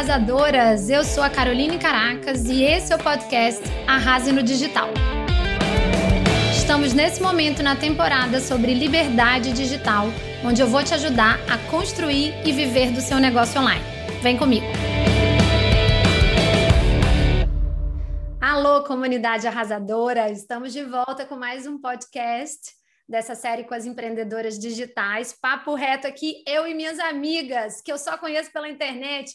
[0.00, 0.88] arrasadoras!
[0.88, 4.88] Eu sou a Caroline Caracas e esse é o podcast Arrase no Digital.
[6.56, 10.06] Estamos nesse momento na temporada sobre liberdade digital,
[10.42, 13.84] onde eu vou te ajudar a construir e viver do seu negócio online.
[14.22, 14.64] Vem comigo!
[18.40, 20.30] Alô, comunidade arrasadora!
[20.30, 22.70] Estamos de volta com mais um podcast
[23.06, 25.34] dessa série com as empreendedoras digitais.
[25.38, 29.30] Papo reto aqui, eu e minhas amigas, que eu só conheço pela internet.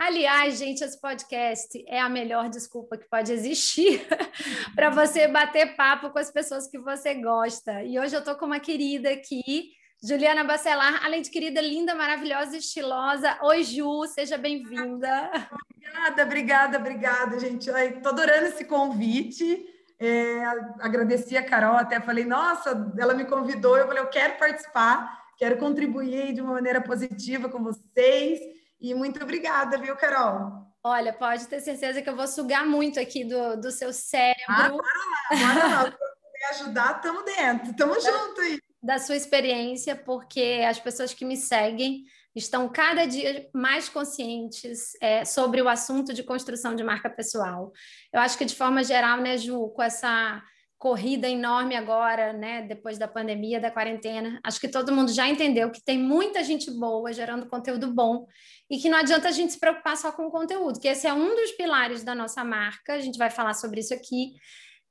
[0.00, 4.00] Aliás, gente, esse podcast é a melhor desculpa que pode existir
[4.74, 7.82] para você bater papo com as pessoas que você gosta.
[7.82, 12.56] E hoje eu estou com uma querida aqui, Juliana Bacelar, além de querida, linda, maravilhosa,
[12.56, 13.36] estilosa.
[13.42, 15.30] Oi, Ju, seja bem-vinda.
[15.74, 17.68] Obrigada, obrigada, obrigada, gente.
[17.68, 19.66] Estou adorando esse convite.
[19.98, 20.42] É,
[20.80, 25.58] agradeci a Carol, até falei, nossa, ela me convidou, eu falei, eu quero participar, quero
[25.58, 28.59] contribuir de uma maneira positiva com vocês.
[28.80, 30.66] E muito obrigada, viu, Carol?
[30.82, 34.44] Olha, pode ter certeza que eu vou sugar muito aqui do, do seu cérebro.
[34.48, 35.90] Ah, bora lá, bora lá.
[35.90, 38.58] Se ajudar, estamos dentro, estamos juntos aí.
[38.82, 45.24] Da sua experiência, porque as pessoas que me seguem estão cada dia mais conscientes é,
[45.26, 47.72] sobre o assunto de construção de marca pessoal.
[48.10, 50.42] Eu acho que, de forma geral, né, Ju, com essa
[50.80, 55.70] corrida enorme agora, né, depois da pandemia, da quarentena, acho que todo mundo já entendeu
[55.70, 58.26] que tem muita gente boa gerando conteúdo bom
[58.68, 61.12] e que não adianta a gente se preocupar só com o conteúdo, que esse é
[61.12, 64.32] um dos pilares da nossa marca, a gente vai falar sobre isso aqui,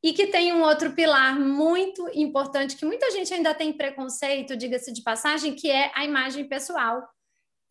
[0.03, 4.93] e que tem um outro pilar muito importante que muita gente ainda tem preconceito, diga-se
[4.93, 7.01] de passagem, que é a imagem pessoal.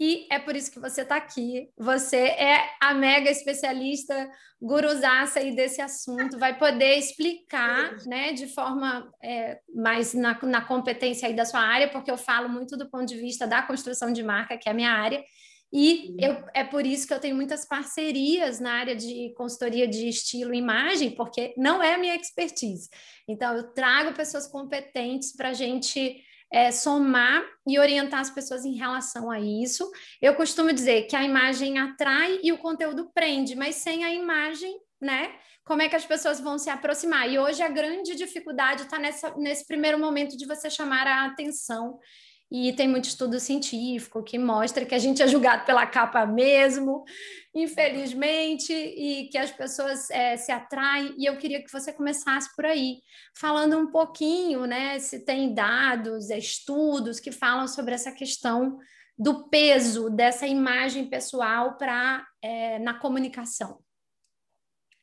[0.00, 1.70] E é por isso que você está aqui.
[1.76, 4.30] Você é a mega especialista,
[4.62, 11.26] guruzaça aí desse assunto, vai poder explicar né, de forma é, mais na, na competência
[11.26, 14.22] aí da sua área, porque eu falo muito do ponto de vista da construção de
[14.22, 15.22] marca, que é a minha área,
[15.72, 20.08] e eu, é por isso que eu tenho muitas parcerias na área de consultoria de
[20.08, 22.88] estilo e imagem, porque não é a minha expertise.
[23.28, 26.22] Então, eu trago pessoas competentes para a gente
[26.52, 29.90] é, somar e orientar as pessoas em relação a isso.
[30.20, 34.78] Eu costumo dizer que a imagem atrai e o conteúdo prende, mas sem a imagem,
[35.00, 35.34] né?
[35.64, 37.30] Como é que as pessoas vão se aproximar?
[37.30, 41.98] E hoje a grande dificuldade está nesse primeiro momento de você chamar a atenção
[42.50, 47.04] e tem muito estudo científico que mostra que a gente é julgado pela capa mesmo,
[47.54, 51.14] infelizmente, e que as pessoas é, se atraem.
[51.18, 53.00] E eu queria que você começasse por aí,
[53.36, 58.78] falando um pouquinho, né, se tem dados, estudos que falam sobre essa questão
[59.18, 63.78] do peso dessa imagem pessoal para é, na comunicação.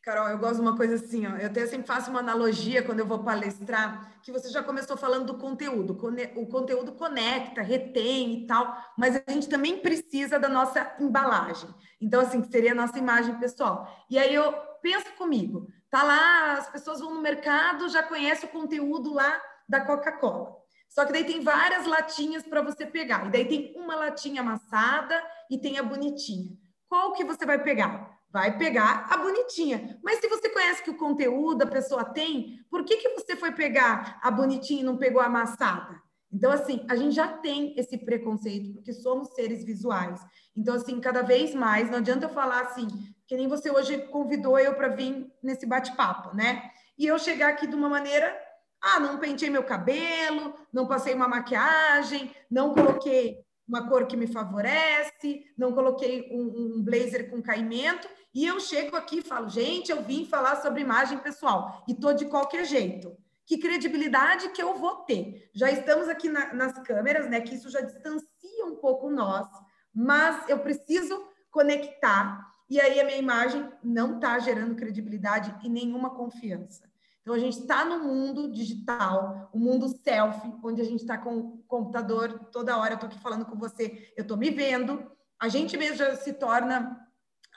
[0.06, 3.00] Carol, eu gosto de uma coisa assim, ó, eu até sempre faço uma analogia quando
[3.00, 5.98] eu vou palestrar, que você já começou falando do conteúdo.
[6.36, 11.68] O conteúdo conecta, retém e tal, mas a gente também precisa da nossa embalagem.
[12.00, 14.06] Então, assim, que seria a nossa imagem pessoal.
[14.08, 18.52] E aí eu penso comigo, tá lá, as pessoas vão no mercado, já conhecem o
[18.52, 20.56] conteúdo lá da Coca-Cola.
[20.88, 23.26] Só que daí tem várias latinhas para você pegar.
[23.26, 26.56] E daí tem uma latinha amassada e tem a bonitinha.
[26.88, 28.15] Qual que você vai pegar?
[28.36, 29.98] Vai pegar a bonitinha.
[30.04, 33.54] Mas se você conhece que o conteúdo a pessoa tem, por que, que você foi
[33.54, 36.02] pegar a bonitinha e não pegou a amassada?
[36.30, 40.20] Então, assim, a gente já tem esse preconceito, porque somos seres visuais.
[40.54, 42.90] Então, assim, cada vez mais, não adianta eu falar assim,
[43.26, 46.70] que nem você hoje convidou eu para vir nesse bate-papo, né?
[46.98, 48.38] E eu chegar aqui de uma maneira,
[48.82, 54.28] ah, não pentei meu cabelo, não passei uma maquiagem, não coloquei uma cor que me
[54.28, 59.92] favorece, não coloquei um, um blazer com caimento, e eu chego aqui e falo, gente,
[59.92, 63.16] eu vim falar sobre imagem pessoal e tô de qualquer jeito.
[63.46, 65.50] Que credibilidade que eu vou ter?
[65.54, 67.40] Já estamos aqui na, nas câmeras, né?
[67.42, 69.48] Que isso já distancia um pouco nós,
[69.94, 76.10] mas eu preciso conectar e aí a minha imagem não está gerando credibilidade e nenhuma
[76.10, 76.90] confiança.
[77.26, 81.36] Então a gente está no mundo digital, o mundo selfie, onde a gente está com
[81.36, 82.92] o computador toda hora.
[82.92, 85.12] Eu estou aqui falando com você, eu estou me vendo.
[85.42, 87.04] A gente mesmo já se torna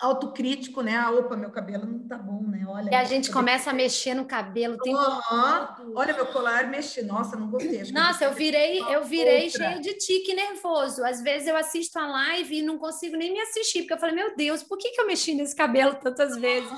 [0.00, 0.96] autocrítico, né?
[0.96, 2.64] Ah, opa, meu cabelo não tá bom, né?
[2.66, 2.90] Olha.
[2.90, 4.78] E a gente começa a mexer no cabelo.
[4.78, 5.92] Tem uhum.
[5.94, 7.02] Olha meu colar mexe.
[7.02, 7.92] Nossa, não gostei.
[7.92, 11.04] Nossa, eu virei, eu virei cheio de tique nervoso.
[11.04, 14.14] Às vezes eu assisto a live e não consigo nem me assistir, porque eu falei,
[14.14, 16.72] meu Deus, por que, que eu mexi nesse cabelo tantas vezes?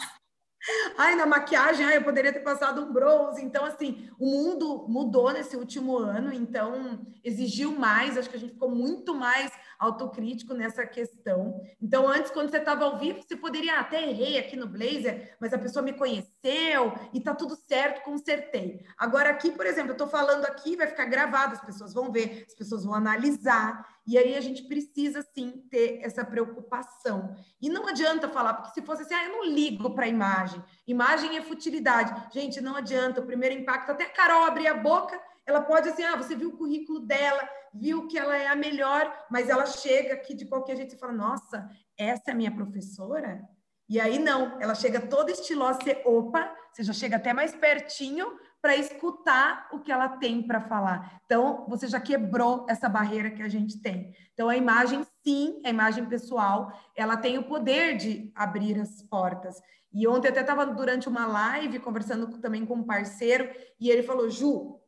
[0.97, 3.43] Ai, na maquiagem, ai, eu poderia ter passado um bronze.
[3.43, 8.19] Então, assim, o mundo mudou nesse último ano, então exigiu mais.
[8.19, 11.59] Acho que a gente ficou muito mais autocrítico nessa questão.
[11.81, 15.37] Então, antes, quando você estava ao vivo, você poderia ah, até errei aqui no Blazer,
[15.41, 18.85] mas a pessoa me conheceu e tá tudo certo, consertei.
[18.99, 22.45] Agora, aqui, por exemplo, eu estou falando aqui, vai ficar gravado, as pessoas vão ver,
[22.47, 23.99] as pessoas vão analisar.
[24.07, 27.35] E aí a gente precisa sim ter essa preocupação.
[27.61, 30.63] E não adianta falar, porque se fosse assim, ah, eu não ligo para a imagem.
[30.87, 32.33] Imagem é futilidade.
[32.35, 33.21] Gente, não adianta.
[33.21, 35.19] O primeiro impacto, até a Carol abrir a boca,
[35.51, 39.13] ela pode assim, ah, você viu o currículo dela, viu que ela é a melhor,
[39.31, 41.69] mas ela chega aqui de qualquer jeito e fala, nossa,
[41.99, 43.43] essa é a minha professora?
[43.89, 48.39] E aí não, ela chega toda estilosa, você, opa, você já chega até mais pertinho
[48.63, 51.21] para escutar o que ela tem para falar.
[51.25, 54.15] Então, você já quebrou essa barreira que a gente tem.
[54.33, 59.61] Então, a imagem, sim, a imagem pessoal, ela tem o poder de abrir as portas.
[59.93, 63.51] E ontem até estava durante uma live conversando também com um parceiro
[63.81, 64.79] e ele falou: Ju,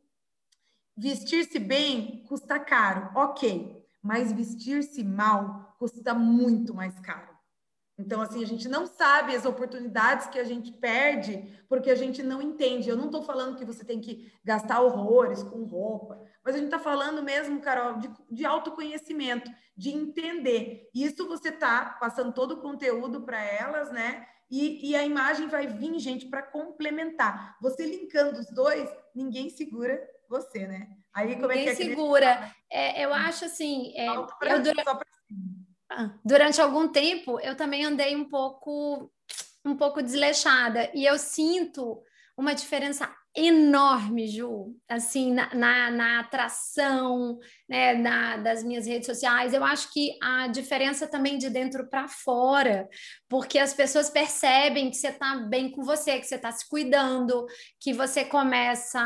[0.97, 7.33] vestir-se bem custa caro, ok, mas vestir-se mal custa muito mais caro.
[7.99, 12.23] Então, assim, a gente não sabe as oportunidades que a gente perde porque a gente
[12.23, 12.89] não entende.
[12.89, 16.67] Eu não estou falando que você tem que gastar horrores com roupa, mas a gente
[16.67, 20.89] está falando mesmo, Carol, de, de autoconhecimento, de entender.
[20.95, 24.27] Isso você está passando todo o conteúdo para elas, né?
[24.51, 27.57] E, e, a imagem vai vir, gente, para complementar.
[27.63, 29.99] Você linkando os dois, ninguém segura
[30.33, 30.89] você, né?
[31.15, 32.55] Aí como ninguém é que é segura.
[32.71, 33.93] É, eu acho assim.
[33.97, 34.85] É, eu, durante...
[34.85, 35.01] Só
[36.25, 39.11] Durante algum tempo, eu também andei um pouco,
[39.65, 42.03] um pouco desleixada e eu sinto
[42.37, 49.55] uma diferença enorme, Ju, assim, na, na, na atração né, na, das minhas redes sociais.
[49.55, 52.89] Eu acho que a diferença também de dentro para fora,
[53.29, 57.47] porque as pessoas percebem que você está bem com você, que você está se cuidando,
[57.81, 59.01] que você começa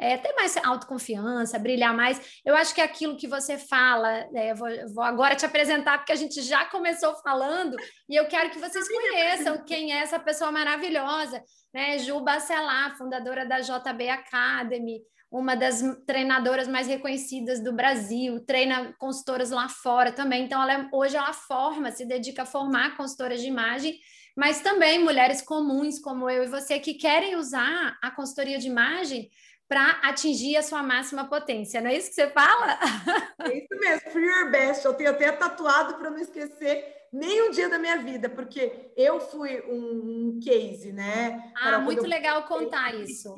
[0.00, 2.40] é, ter mais autoconfiança, brilhar mais.
[2.44, 6.16] Eu acho que aquilo que você fala, é, vou, vou, agora te apresentar, porque a
[6.16, 7.76] gente já começou falando,
[8.08, 11.42] e eu quero que vocês conheçam quem é essa pessoa maravilhosa,
[11.74, 11.98] né?
[11.98, 19.50] Ju Bacelar, fundadora da JB Academy, uma das treinadoras mais reconhecidas do Brasil, treina consultoras
[19.50, 20.44] lá fora também.
[20.44, 23.98] Então, ela, é, hoje ela forma, se dedica a formar consultoras de imagem,
[24.36, 29.28] mas também mulheres comuns como eu e você que querem usar a consultoria de imagem
[29.68, 31.80] para atingir a sua máxima potência.
[31.80, 32.78] Não é isso que você fala?
[33.40, 34.84] É isso mesmo, free your best.
[34.84, 39.20] Eu tenho até tatuado para não esquecer nem um dia da minha vida, porque eu
[39.20, 41.52] fui um, um case, né?
[41.56, 43.34] Ah, Para muito legal contar eu isso.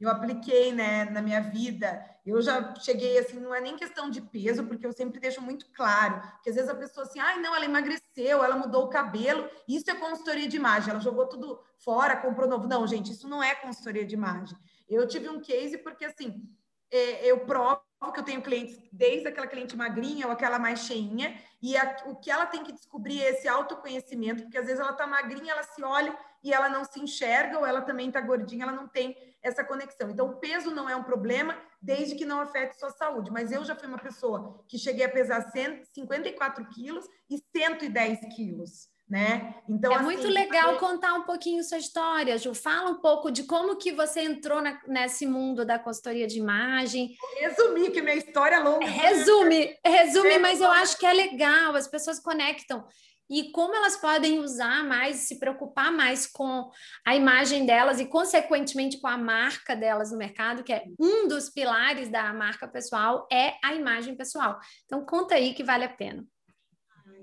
[0.00, 2.04] Eu apliquei, né, na minha vida.
[2.26, 5.66] Eu já cheguei assim, não é nem questão de peso, porque eu sempre deixo muito
[5.72, 9.48] claro, que às vezes a pessoa assim, ai, não, ela emagreceu, ela mudou o cabelo,
[9.68, 12.66] isso é consultoria de imagem, ela jogou tudo fora, comprou novo.
[12.66, 14.56] Não, gente, isso não é consultoria de imagem.
[14.92, 16.42] Eu tive um case porque, assim,
[16.90, 17.80] é, eu provo
[18.12, 22.16] que eu tenho clientes, desde aquela cliente magrinha ou aquela mais cheinha, e a, o
[22.16, 25.62] que ela tem que descobrir é esse autoconhecimento, porque às vezes ela tá magrinha, ela
[25.62, 29.16] se olha e ela não se enxerga, ou ela também tá gordinha, ela não tem
[29.40, 30.10] essa conexão.
[30.10, 33.30] Então, o peso não é um problema, desde que não afete sua saúde.
[33.30, 38.91] Mas eu já fui uma pessoa que cheguei a pesar 154 quilos e 110 quilos
[39.08, 39.56] né?
[39.68, 42.54] Então, é assim, muito legal contar um pouquinho sua história, Ju.
[42.54, 47.14] Fala um pouco de como que você entrou na, nesse mundo da consultoria de imagem.
[47.40, 48.86] Resumir, que minha história é longa.
[48.86, 52.86] Resume, resume, mas eu acho que é legal, as pessoas conectam.
[53.30, 56.70] E como elas podem usar mais, se preocupar mais com
[57.06, 61.48] a imagem delas e, consequentemente, com a marca delas no mercado, que é um dos
[61.48, 64.58] pilares da marca pessoal, é a imagem pessoal.
[64.84, 66.26] Então, conta aí que vale a pena.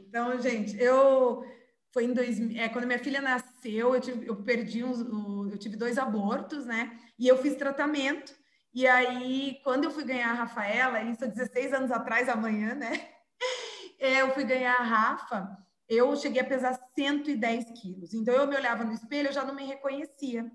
[0.08, 1.44] Então, gente, eu
[1.92, 5.00] foi em dois, é, quando minha filha nasceu, eu, tive, eu perdi uns,
[5.52, 6.98] eu tive dois abortos, né?
[7.18, 8.34] E eu fiz tratamento.
[8.74, 12.92] E aí, quando eu fui ganhar a Rafaela, isso há 16 anos atrás, amanhã, né?
[14.02, 18.14] É, eu fui ganhar a Rafa, eu cheguei a pesar 110 quilos.
[18.14, 20.50] Então, eu me olhava no espelho, eu já não me reconhecia.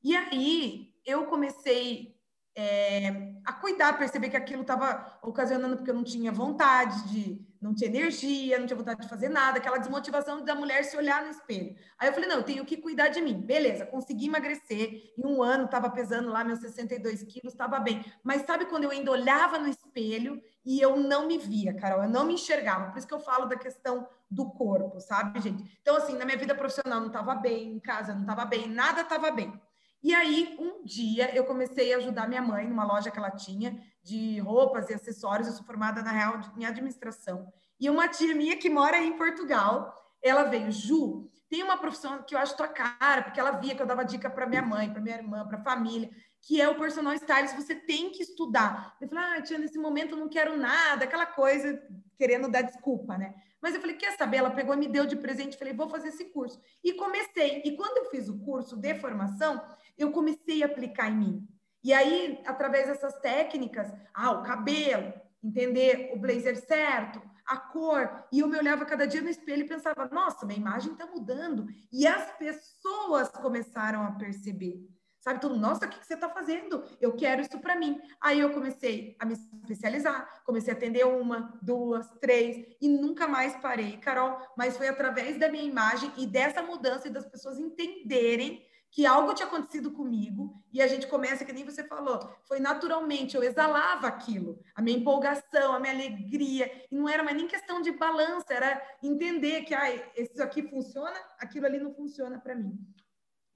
[0.00, 2.14] E aí, eu comecei
[2.56, 7.74] é, a cuidar, perceber que aquilo estava ocasionando porque eu não tinha vontade de não
[7.74, 11.30] tinha energia, não tinha vontade de fazer nada, aquela desmotivação da mulher se olhar no
[11.30, 11.74] espelho.
[11.98, 13.40] Aí eu falei, não, eu tenho que cuidar de mim.
[13.40, 18.04] Beleza, consegui emagrecer, em um ano estava pesando lá meus 62 quilos, estava bem.
[18.22, 22.10] Mas sabe quando eu ainda olhava no espelho e eu não me via, Carol, eu
[22.10, 22.90] não me enxergava.
[22.90, 25.78] Por isso que eu falo da questão do corpo, sabe, gente?
[25.80, 29.00] Então, assim, na minha vida profissional não estava bem, em casa não estava bem, nada
[29.00, 29.58] estava bem.
[30.04, 33.82] E aí, um dia, eu comecei a ajudar minha mãe numa loja que ela tinha
[34.02, 35.48] de roupas e acessórios.
[35.48, 37.50] Eu sou formada, na real, em administração.
[37.80, 42.34] E uma tia minha que mora em Portugal, ela veio, Ju, tem uma profissão que
[42.34, 45.00] eu acho tua cara, porque ela via que eu dava dica para minha mãe, para
[45.00, 46.10] minha irmã, para a família,
[46.42, 48.94] que é o personal stylist, você tem que estudar.
[49.00, 51.82] Eu falei, ah, tia, nesse momento eu não quero nada, aquela coisa,
[52.18, 53.34] querendo dar desculpa, né?
[53.64, 54.36] Mas eu falei, quer saber?
[54.36, 56.60] Ela pegou e me deu de presente, falei, vou fazer esse curso.
[56.82, 57.62] E comecei.
[57.64, 59.64] E quando eu fiz o curso de formação,
[59.96, 61.48] eu comecei a aplicar em mim.
[61.82, 68.40] E aí, através dessas técnicas, ah, o cabelo, entender o blazer certo, a cor, e
[68.40, 71.66] eu me olhava cada dia no espelho e pensava, nossa, minha imagem está mudando.
[71.92, 74.88] E as pessoas começaram a perceber.
[75.20, 76.84] Sabe, tudo, nossa, o que, você está fazendo?
[77.00, 77.98] Eu quero isso para mim.
[78.20, 83.56] Aí eu comecei a me especializar, comecei a atender uma, duas, três, e nunca mais
[83.56, 84.38] parei, Carol.
[84.54, 88.62] Mas foi através da minha imagem e dessa mudança e das pessoas entenderem
[88.94, 93.34] que algo tinha acontecido comigo e a gente começa, que nem você falou, foi naturalmente,
[93.34, 97.82] eu exalava aquilo, a minha empolgação, a minha alegria, e não era mais nem questão
[97.82, 102.78] de balança, era entender que ah, isso aqui funciona, aquilo ali não funciona para mim.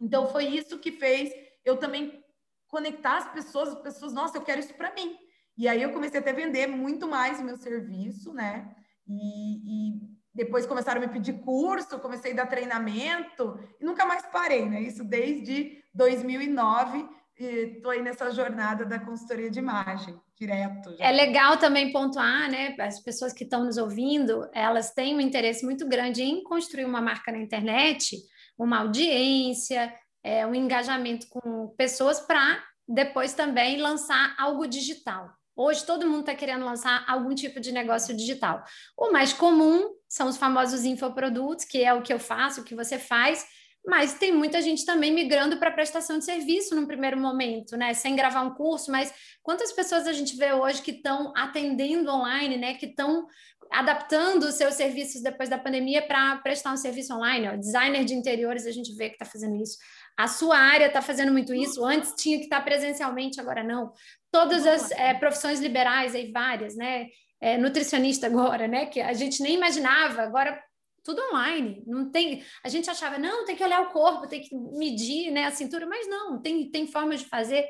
[0.01, 1.33] Então foi isso que fez
[1.65, 2.21] eu também
[2.67, 5.17] conectar as pessoas, as pessoas, nossa, eu quero isso para mim.
[5.57, 8.75] E aí eu comecei até a vender muito mais o meu serviço, né?
[9.07, 14.25] E, e depois começaram a me pedir curso, comecei a dar treinamento e nunca mais
[14.27, 14.81] parei, né?
[14.81, 17.05] Isso desde 2009
[17.37, 20.97] estou aí nessa jornada da consultoria de imagem, direto.
[20.97, 21.07] Já.
[21.07, 22.77] É legal também pontuar, né?
[22.79, 27.01] As pessoas que estão nos ouvindo, elas têm um interesse muito grande em construir uma
[27.01, 28.17] marca na internet,
[28.57, 29.93] uma audiência,
[30.23, 35.29] é, um engajamento com pessoas para depois também lançar algo digital.
[35.61, 38.63] Hoje todo mundo está querendo lançar algum tipo de negócio digital.
[38.97, 42.77] O mais comum são os famosos infoprodutos, que é o que eu faço, o que
[42.77, 43.45] você faz,
[43.85, 47.93] mas tem muita gente também migrando para prestação de serviço no primeiro momento, né?
[47.93, 49.13] Sem gravar um curso, mas
[49.43, 52.75] quantas pessoas a gente vê hoje que estão atendendo online, né?
[52.75, 53.27] Que estão
[53.71, 57.49] adaptando os seus serviços depois da pandemia para prestar um serviço online.
[57.49, 57.57] Ó.
[57.57, 59.77] Designer de interiores, a gente vê que está fazendo isso.
[60.17, 61.85] A sua área está fazendo muito isso.
[61.85, 63.93] Antes tinha que estar tá presencialmente, agora não.
[64.31, 67.07] Todas as é, profissões liberais, aí várias, né?
[67.41, 68.87] É, nutricionista agora, né?
[68.87, 70.63] Que a gente nem imaginava, agora
[71.05, 71.83] tudo online.
[71.87, 72.45] Não tem.
[72.63, 75.87] A gente achava, não, tem que olhar o corpo, tem que medir né, a cintura,
[75.87, 77.67] mas não, tem, tem formas de fazer.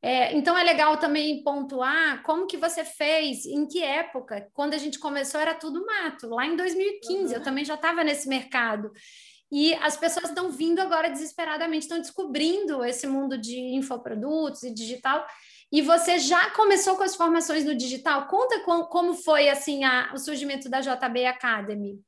[0.00, 4.48] É, então é legal também pontuar como que você fez, em que época.
[4.52, 7.32] Quando a gente começou era tudo mato, lá em 2015, uhum.
[7.32, 8.92] eu também já estava nesse mercado.
[9.50, 15.26] E as pessoas estão vindo agora desesperadamente, estão descobrindo esse mundo de infoprodutos e digital.
[15.70, 18.26] E você já começou com as formações no digital?
[18.26, 22.02] Conta com, como foi assim a, o surgimento da JB Academy.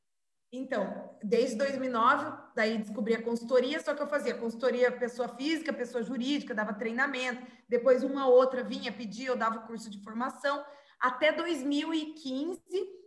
[0.53, 6.03] Então, desde 2009, daí descobri a consultoria, só que eu fazia consultoria pessoa física, pessoa
[6.03, 10.65] jurídica, dava treinamento, depois uma outra vinha pedir, eu dava curso de formação.
[10.99, 12.61] Até 2015,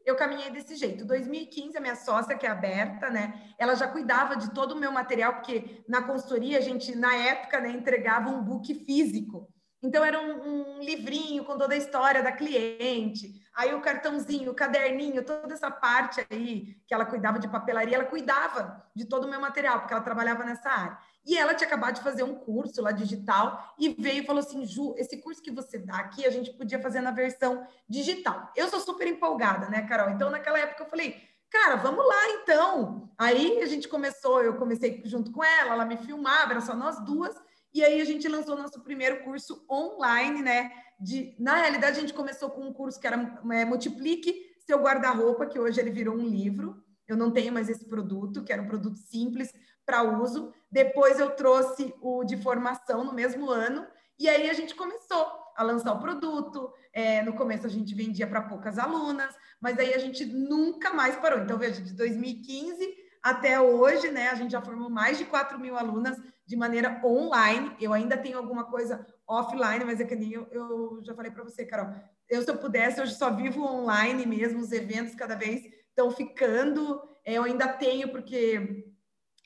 [0.05, 1.03] eu caminhei desse jeito.
[1.03, 3.53] 2015, a minha sócia, que é aberta, né?
[3.57, 7.59] Ela já cuidava de todo o meu material, porque na consultoria a gente, na época,
[7.59, 9.52] né, entregava um book físico.
[9.83, 14.55] Então, era um, um, livrinho com toda a história da cliente, aí o cartãozinho, o
[14.55, 19.29] caderninho, toda essa parte aí que ela cuidava de papelaria, ela cuidava de todo o
[19.29, 20.97] meu material, porque ela trabalhava nessa área.
[21.25, 24.65] E ela tinha acabado de fazer um curso lá digital e veio e falou assim:
[24.65, 28.51] Ju, esse curso que você dá aqui, a gente podia fazer na versão digital.
[28.55, 30.11] Eu sou super empolgada, né, Carol?
[30.11, 31.21] Então, naquela época, eu falei.
[31.49, 33.11] Cara, vamos lá então.
[33.15, 36.99] Aí a gente começou, eu comecei junto com ela, ela me filmava, era só nós
[37.05, 37.35] duas,
[37.73, 40.71] e aí a gente lançou nosso primeiro curso online, né?
[40.99, 43.17] De, na realidade, a gente começou com um curso que era
[43.51, 46.81] é, Multiplique seu guarda-roupa, que hoje ele virou um livro.
[47.07, 49.51] Eu não tenho mais esse produto, que era um produto simples
[49.85, 50.53] para uso.
[50.71, 53.85] Depois eu trouxe o de formação no mesmo ano,
[54.17, 55.25] e aí a gente começou
[55.55, 56.71] a lançar o produto.
[56.93, 61.15] É, no começo a gente vendia para poucas alunas, mas aí a gente nunca mais
[61.15, 61.39] parou.
[61.39, 65.77] Então, veja, de 2015 até hoje, né, a gente já formou mais de 4 mil
[65.77, 67.75] alunas de maneira online.
[67.79, 71.43] Eu ainda tenho alguma coisa offline, mas é que nem eu, eu já falei para
[71.43, 71.93] você, Carol.
[72.29, 77.01] Eu, se eu pudesse, eu só vivo online mesmo, os eventos cada vez estão ficando.
[77.25, 78.85] É, eu ainda tenho, porque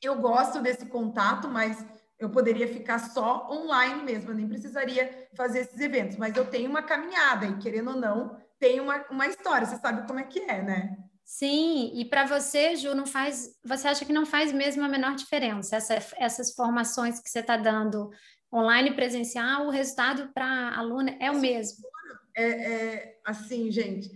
[0.02, 1.86] eu gosto desse contato, mas
[2.20, 6.18] eu poderia ficar só online mesmo, eu nem precisaria fazer esses eventos.
[6.18, 10.08] Mas eu tenho uma caminhada, e querendo ou não, tem uma, uma história, você sabe
[10.08, 10.98] como é que é, né?
[11.28, 13.60] Sim, e para você, Ju, não faz.
[13.62, 17.58] Você acha que não faz mesmo a menor diferença essa, essas formações que você está
[17.58, 18.10] dando
[18.52, 21.86] online e presencial, o resultado para a aluna é o mesmo?
[22.34, 24.10] É, é, assim, gente,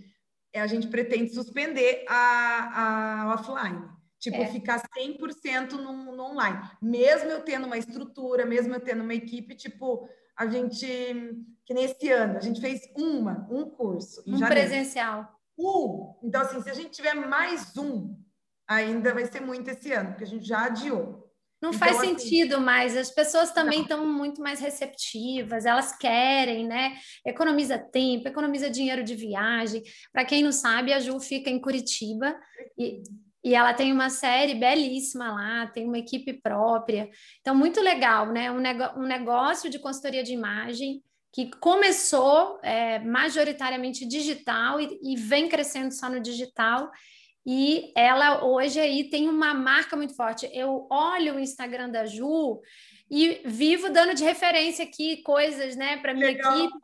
[0.54, 3.90] é, a gente pretende suspender a, a offline.
[4.18, 4.46] Tipo, é.
[4.46, 6.62] ficar 100% no, no online.
[6.80, 10.86] Mesmo eu tendo uma estrutura, mesmo eu tendo uma equipe, tipo, a gente,
[11.66, 14.22] que nesse ano, a gente fez uma, um curso.
[14.26, 14.54] um janeiro.
[14.54, 15.41] presencial.
[15.62, 16.14] Um.
[16.22, 18.16] Então, assim, se a gente tiver mais um,
[18.68, 21.22] ainda vai ser muito esse ano, porque a gente já adiou.
[21.62, 22.96] Não então, faz assim, sentido mais.
[22.96, 26.96] As pessoas também estão muito mais receptivas, elas querem, né?
[27.24, 29.82] Economiza tempo, economiza dinheiro de viagem.
[30.12, 32.36] Para quem não sabe, a Ju fica em Curitiba
[32.76, 33.00] e,
[33.44, 37.08] e ela tem uma série belíssima lá, tem uma equipe própria.
[37.40, 38.50] Então, muito legal, né?
[38.50, 38.60] Um,
[38.96, 41.00] um negócio de consultoria de imagem
[41.32, 46.90] que começou é, majoritariamente digital e, e vem crescendo só no digital
[47.44, 50.48] e ela hoje aí tem uma marca muito forte.
[50.52, 52.60] Eu olho o Instagram da Ju
[53.10, 56.58] e vivo dando de referência aqui coisas, né, para minha Legal.
[56.58, 56.78] equipe.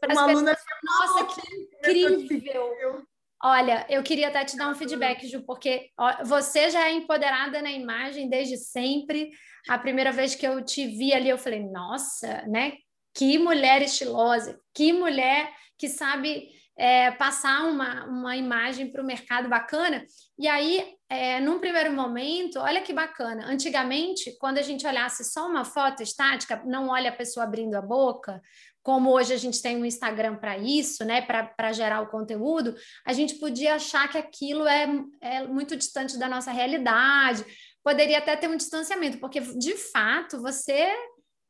[0.00, 0.58] Para as pessoas.
[0.82, 1.42] Nossa,
[1.84, 3.04] que incrível!
[3.42, 5.90] Olha, eu queria até te dar um feedback, Ju, porque
[6.24, 9.30] você já é empoderada na imagem desde sempre.
[9.68, 12.72] A primeira vez que eu te vi ali, eu falei, nossa, né?
[13.14, 16.48] Que mulher estilosa, que mulher que sabe
[16.80, 20.04] é, passar uma, uma imagem para o mercado bacana.
[20.38, 23.44] E aí, é, num primeiro momento, olha que bacana.
[23.46, 27.82] Antigamente, quando a gente olhasse só uma foto estática, não olha a pessoa abrindo a
[27.82, 28.40] boca,
[28.82, 32.74] como hoje a gente tem um Instagram para isso, né, para gerar o conteúdo,
[33.06, 34.88] a gente podia achar que aquilo é,
[35.20, 37.44] é muito distante da nossa realidade,
[37.84, 40.90] poderia até ter um distanciamento, porque de fato você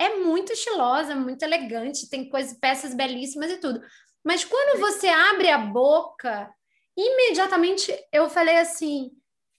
[0.01, 3.83] é muito estilosa, muito elegante, tem coisas, peças belíssimas e tudo.
[4.25, 6.51] Mas quando você abre a boca,
[6.97, 9.11] imediatamente eu falei assim: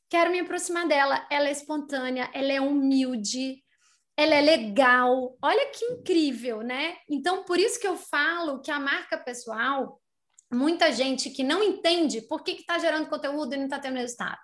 [0.09, 1.27] quero me aproximar dela.
[1.29, 3.63] Ela é espontânea, ela é humilde,
[4.17, 5.37] ela é legal.
[5.43, 6.97] Olha que incrível, né?
[7.07, 10.01] Então, por isso que eu falo que a marca pessoal,
[10.51, 14.39] muita gente que não entende por que está gerando conteúdo e não está tendo resultado.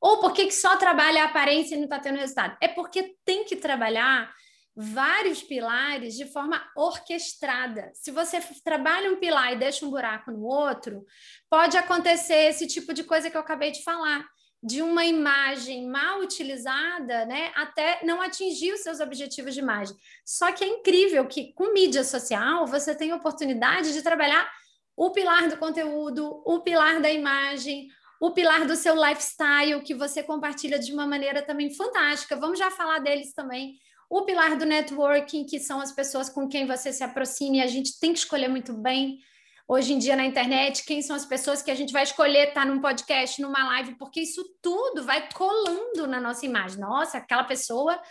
[0.00, 2.56] Ou por que, que só trabalha a aparência e não está tendo resultado.
[2.60, 4.32] É porque tem que trabalhar
[4.80, 7.90] vários pilares de forma orquestrada.
[7.92, 11.04] Se você trabalha um pilar e deixa um buraco no outro,
[11.50, 14.26] pode acontecer esse tipo de coisa que eu acabei de falar,
[14.62, 19.94] de uma imagem mal utilizada, né, até não atingir os seus objetivos de imagem.
[20.24, 24.50] Só que é incrível que com mídia social você tem oportunidade de trabalhar
[24.96, 27.88] o pilar do conteúdo, o pilar da imagem,
[28.20, 32.36] o pilar do seu lifestyle que você compartilha de uma maneira também fantástica.
[32.36, 33.78] Vamos já falar deles também
[34.10, 37.68] o pilar do networking, que são as pessoas com quem você se aproxima, e a
[37.68, 39.20] gente tem que escolher muito bem.
[39.68, 42.66] Hoje em dia na internet, quem são as pessoas que a gente vai escolher estar
[42.66, 46.80] num podcast, numa live, porque isso tudo vai colando na nossa imagem.
[46.80, 48.02] Nossa, aquela pessoa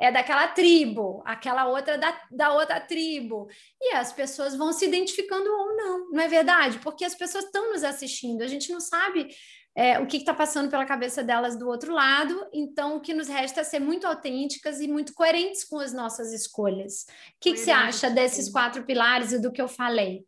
[0.00, 3.46] é daquela tribo, aquela outra da, da outra tribo.
[3.80, 6.80] E as pessoas vão se identificando ou não, não é verdade?
[6.80, 9.28] Porque as pessoas estão nos assistindo, a gente não sabe
[9.74, 12.46] é, o que está passando pela cabeça delas do outro lado.
[12.52, 16.32] Então, o que nos resta é ser muito autênticas e muito coerentes com as nossas
[16.32, 17.02] escolhas.
[17.02, 20.24] O que, que você acha desses quatro pilares e do que eu falei?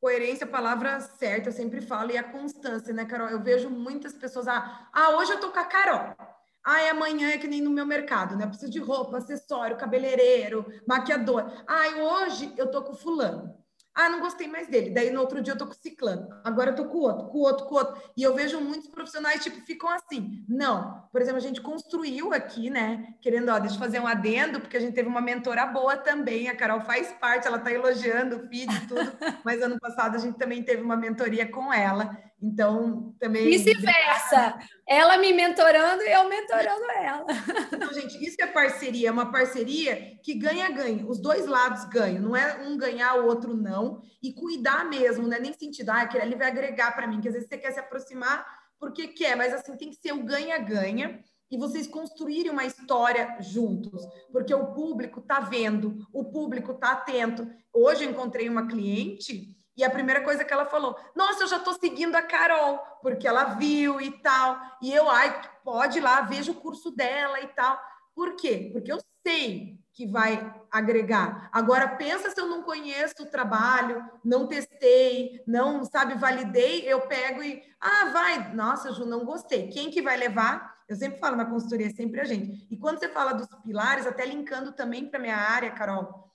[0.00, 3.28] Coerência, palavra certa, eu sempre falo, e a constância, né, Carol?
[3.28, 6.16] Eu vejo muitas pessoas, ah, ah hoje eu tô com a Carol.
[6.64, 8.44] Ah, amanhã é que nem no meu mercado, né?
[8.44, 11.52] Eu preciso de roupa, acessório, cabeleireiro, maquiador.
[11.66, 13.61] Ah, hoje eu tô com fulano.
[13.94, 14.90] Ah, não gostei mais dele.
[14.90, 16.28] Daí no outro dia eu tô com o ciclano.
[16.42, 18.02] Agora eu tô com o outro, com o outro, com o outro.
[18.16, 20.44] E eu vejo muitos profissionais, tipo, ficam assim.
[20.48, 21.02] Não.
[21.12, 23.14] Por exemplo, a gente construiu aqui, né?
[23.20, 26.48] Querendo, ó, deixa eu fazer um adendo, porque a gente teve uma mentora boa também.
[26.48, 29.12] A Carol faz parte, ela tá elogiando o feed e tudo.
[29.44, 32.16] Mas ano passado a gente também teve uma mentoria com ela.
[32.42, 33.44] Então, também.
[33.44, 34.58] Vice-versa.
[34.88, 37.26] Ela me mentorando e eu mentorando ela.
[37.72, 41.06] Então, gente, isso é parceria, é uma parceria que ganha-ganha.
[41.06, 42.22] Os dois lados ganham.
[42.22, 44.02] Não é um ganhar, o outro não.
[44.22, 47.28] E cuidar mesmo, não é nem sentido, ah, aquele ali vai agregar para mim, que
[47.28, 48.44] às vezes você quer se aproximar
[48.82, 54.04] porque quer, mas assim, tem que ser o ganha-ganha e vocês construírem uma história juntos,
[54.32, 57.48] porque o público está vendo, o público está atento.
[57.72, 61.56] Hoje eu encontrei uma cliente e a primeira coisa que ela falou: Nossa, eu já
[61.56, 64.60] estou seguindo a Carol, porque ela viu e tal.
[64.80, 67.80] E eu, ai, pode ir lá, veja o curso dela e tal.
[68.14, 68.70] Por quê?
[68.72, 71.50] Porque eu sei que vai agregar.
[71.52, 77.42] Agora, pensa se eu não conheço o trabalho, não testei, não, sabe, validei, eu pego
[77.42, 79.68] e, ah, vai, nossa, Ju, não gostei.
[79.68, 80.82] Quem que vai levar?
[80.88, 82.66] Eu sempre falo na consultoria, é sempre a gente.
[82.70, 86.31] E quando você fala dos pilares, até linkando também para minha área, Carol,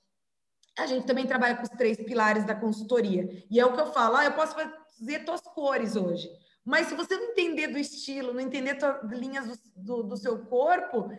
[0.78, 3.28] a gente também trabalha com os três pilares da consultoria.
[3.50, 6.30] E é o que eu falo, ah, eu posso fazer tuas cores hoje.
[6.64, 10.46] Mas se você não entender do estilo, não entender as linhas do, do, do, seu
[10.46, 11.10] corpo,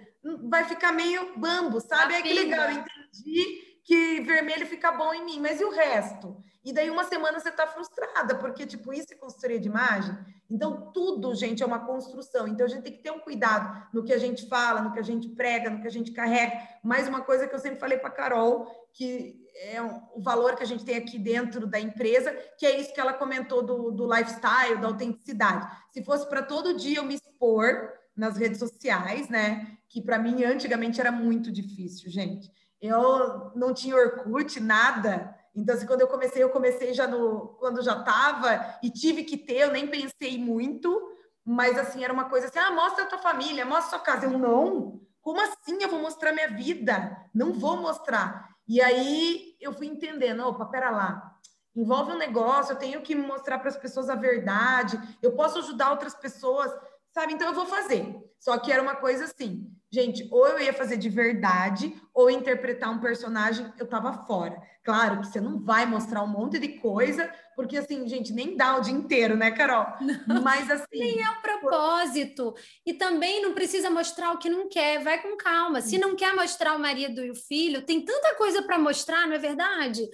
[0.48, 2.14] vai ficar meio bambo, sabe?
[2.14, 6.36] É que legal, eu entendi que vermelho fica bom em mim, mas e o resto?
[6.62, 10.14] E daí uma semana você está frustrada, porque, tipo, isso é consultoria de imagem.
[10.50, 12.46] Então, tudo, gente, é uma construção.
[12.46, 14.98] Então, a gente tem que ter um cuidado no que a gente fala, no que
[14.98, 16.60] a gente prega, no que a gente carrega.
[16.84, 20.66] Mais uma coisa que eu sempre falei para Carol, que é o valor que a
[20.66, 24.82] gente tem aqui dentro da empresa, que é isso que ela comentou do, do lifestyle,
[24.82, 25.66] da autenticidade.
[25.94, 29.78] Se fosse para todo dia eu me expor, nas redes sociais, né?
[29.88, 32.50] Que para mim antigamente era muito difícil, gente.
[32.80, 35.34] Eu não tinha Orkut, nada.
[35.54, 39.36] Então, assim, quando eu comecei, eu comecei já no quando já estava e tive que
[39.36, 41.12] ter, eu nem pensei muito,
[41.44, 44.26] mas assim, era uma coisa assim: ah, mostra a tua família, mostra a sua casa.
[44.26, 45.00] Eu não.
[45.20, 47.16] Como assim eu vou mostrar minha vida?
[47.34, 48.48] Não vou mostrar.
[48.66, 51.34] E aí eu fui entendendo, opa, pera lá.
[51.74, 55.90] Envolve um negócio, eu tenho que mostrar para as pessoas a verdade, eu posso ajudar
[55.90, 56.72] outras pessoas,
[57.10, 57.32] sabe?
[57.32, 58.16] Então eu vou fazer.
[58.38, 62.90] Só que era uma coisa assim, Gente, ou eu ia fazer de verdade, ou interpretar
[62.90, 64.60] um personagem, eu tava fora.
[64.84, 68.76] Claro que você não vai mostrar um monte de coisa, porque assim, gente, nem dá
[68.76, 69.86] o dia inteiro, né, Carol?
[70.28, 70.84] Não, Mas assim.
[70.92, 72.54] Nem é o propósito.
[72.84, 75.80] E também não precisa mostrar o que não quer, vai com calma.
[75.80, 79.34] Se não quer mostrar o marido e o filho, tem tanta coisa para mostrar, não
[79.34, 80.06] é verdade?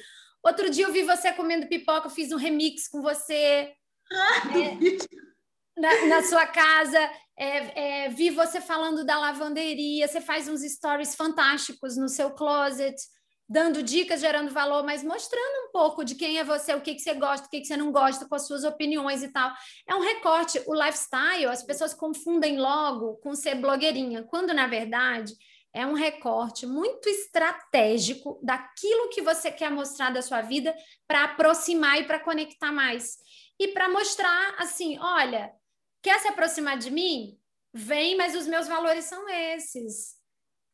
[0.43, 3.73] Outro dia eu vi você comendo pipoca, eu fiz um remix com você.
[4.13, 5.34] Ah, é
[5.77, 6.99] na, na sua casa,
[7.37, 12.97] é, é, vi você falando da lavanderia, você faz uns stories fantásticos no seu closet,
[13.49, 17.01] dando dicas, gerando valor, mas mostrando um pouco de quem é você, o que, que
[17.01, 19.53] você gosta, o que, que você não gosta, com as suas opiniões e tal.
[19.87, 20.63] É um recorte.
[20.67, 25.35] O lifestyle, as pessoas confundem logo com ser blogueirinha, quando na verdade
[25.75, 30.75] é um recorte muito estratégico daquilo que você quer mostrar da sua vida
[31.07, 33.17] para aproximar e para conectar mais.
[33.59, 35.53] E para mostrar assim, olha,
[36.05, 37.39] Quer se aproximar de mim?
[37.73, 40.17] Vem, mas os meus valores são esses.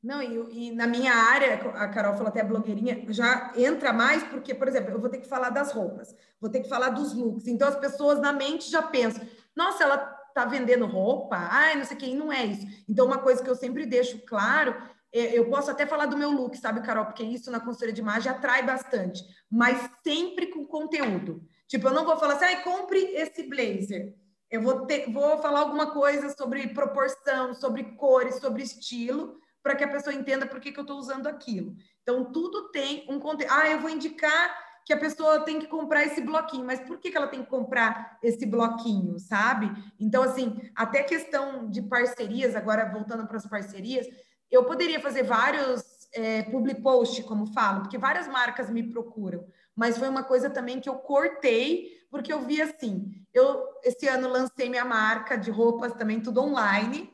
[0.03, 4.53] Não, e, e, na minha área, a Carol falou até blogueirinha, já entra mais, porque,
[4.53, 7.47] por exemplo, eu vou ter que falar das roupas, vou ter que falar dos looks.
[7.47, 9.99] Então as pessoas na mente já pensam, nossa, ela
[10.35, 12.67] tá vendendo roupa, ai, não sei quem, não é isso.
[12.89, 14.75] Então, uma coisa que eu sempre deixo claro,
[15.13, 17.05] é, eu posso até falar do meu look, sabe, Carol?
[17.05, 21.41] Porque isso na consultoria de imagem atrai bastante, mas sempre com conteúdo.
[21.69, 24.19] Tipo, eu não vou falar assim, ai, compre esse blazer.
[24.51, 29.85] Eu vou, ter, vou falar alguma coisa sobre proporção, sobre cores, sobre estilo, para que
[29.85, 31.75] a pessoa entenda por que, que eu estou usando aquilo.
[32.03, 33.53] Então, tudo tem um conteúdo.
[33.53, 37.11] Ah, eu vou indicar que a pessoa tem que comprar esse bloquinho, mas por que,
[37.11, 39.71] que ela tem que comprar esse bloquinho, sabe?
[40.01, 44.07] Então, assim, até questão de parcerias, agora voltando para as parcerias,
[44.51, 49.47] eu poderia fazer vários é, public post, como falo, porque várias marcas me procuram,
[49.81, 54.29] mas foi uma coisa também que eu cortei, porque eu vi assim, eu esse ano
[54.29, 57.11] lancei minha marca de roupas também tudo online,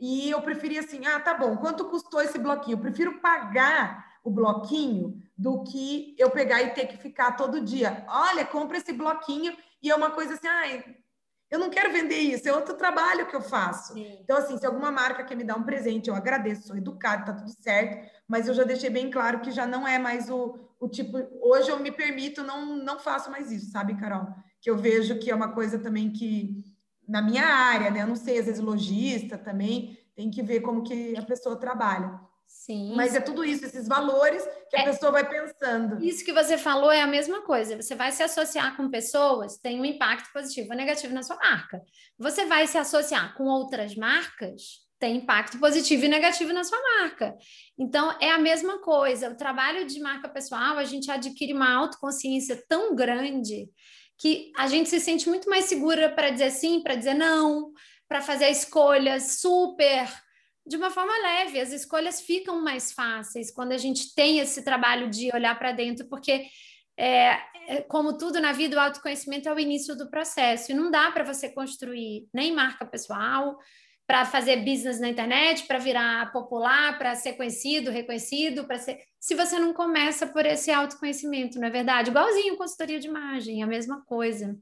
[0.00, 2.74] e eu preferi assim, ah, tá bom, quanto custou esse bloquinho?
[2.74, 8.04] Eu prefiro pagar o bloquinho do que eu pegar e ter que ficar todo dia.
[8.08, 10.92] Olha, compra esse bloquinho e é uma coisa assim, ah,
[11.48, 13.92] eu não quero vender isso, é outro trabalho que eu faço.
[13.92, 14.18] Sim.
[14.22, 17.32] Então, assim, se alguma marca quer me dar um presente, eu agradeço, sou educada, tá
[17.32, 20.86] tudo certo, mas eu já deixei bem claro que já não é mais o, o
[20.86, 21.16] tipo.
[21.40, 24.26] Hoje eu me permito, não, não faço mais isso, sabe, Carol?
[24.60, 26.62] Que eu vejo que é uma coisa também que,
[27.08, 28.02] na minha área, né?
[28.02, 32.20] Eu não sei, às vezes lojista também, tem que ver como que a pessoa trabalha.
[32.46, 32.94] Sim.
[32.96, 36.02] Mas é tudo isso, esses valores que a é, pessoa vai pensando.
[36.02, 37.80] Isso que você falou é a mesma coisa.
[37.80, 41.82] Você vai se associar com pessoas, tem um impacto positivo ou negativo na sua marca.
[42.18, 47.36] Você vai se associar com outras marcas, tem impacto positivo e negativo na sua marca.
[47.78, 49.30] Então, é a mesma coisa.
[49.30, 53.68] O trabalho de marca pessoal, a gente adquire uma autoconsciência tão grande
[54.18, 57.72] que a gente se sente muito mais segura para dizer sim, para dizer não,
[58.08, 60.08] para fazer escolhas super
[60.66, 61.60] de uma forma leve.
[61.60, 66.08] As escolhas ficam mais fáceis quando a gente tem esse trabalho de olhar para dentro,
[66.08, 66.46] porque
[66.96, 70.72] é, é, como tudo na vida, o autoconhecimento é o início do processo.
[70.72, 73.56] E não dá para você construir nem marca pessoal,
[74.08, 78.98] para fazer business na internet, para virar popular, para ser conhecido, reconhecido, para ser.
[79.20, 82.08] Se você não começa por esse autoconhecimento, não é verdade?
[82.08, 84.58] Igualzinho consultoria de imagem, a mesma coisa.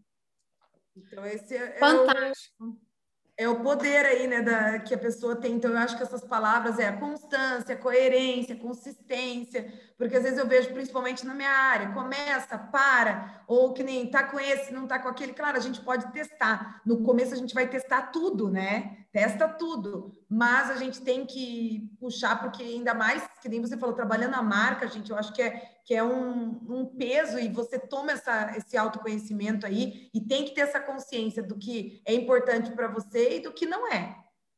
[0.97, 2.55] Então, esse é, Fantástico.
[2.61, 2.86] É o
[3.39, 5.53] é o poder aí, né, da, que a pessoa tem.
[5.53, 10.23] Então, eu acho que essas palavras é a constância, a coerência, a consistência, porque às
[10.23, 14.73] vezes eu vejo, principalmente na minha área, começa, para, ou que nem tá com esse,
[14.73, 15.35] não tá com aquele.
[15.35, 16.81] Claro, a gente pode testar.
[16.87, 18.99] No começo a gente vai testar tudo, né?
[19.13, 23.95] Testa tudo, mas a gente tem que puxar, porque ainda mais, que nem você falou,
[23.95, 27.79] trabalhando a marca, gente, eu acho que é que é um, um peso e você
[27.79, 32.73] toma essa, esse autoconhecimento aí e tem que ter essa consciência do que é importante
[32.73, 34.17] para você e do que não é.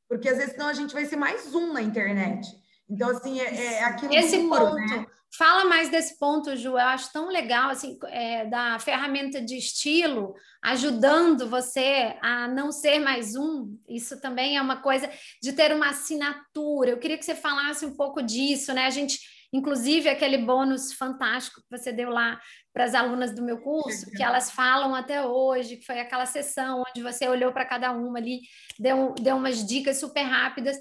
[0.08, 2.48] Porque às vezes senão a gente vai ser mais um na internet.
[2.88, 5.06] Então, assim, é, é aquilo Esse duro, ponto, né?
[5.36, 10.34] fala mais desse ponto, Ju, eu acho tão legal, assim, é, da ferramenta de estilo,
[10.62, 15.10] ajudando você a não ser mais um, isso também é uma coisa
[15.42, 19.20] de ter uma assinatura, eu queria que você falasse um pouco disso, né, a gente
[19.52, 22.40] inclusive aquele bônus fantástico que você deu lá
[22.72, 26.82] para as alunas do meu curso, que elas falam até hoje, que foi aquela sessão
[26.88, 28.40] onde você olhou para cada uma ali,
[28.78, 30.78] deu, deu umas dicas super rápidas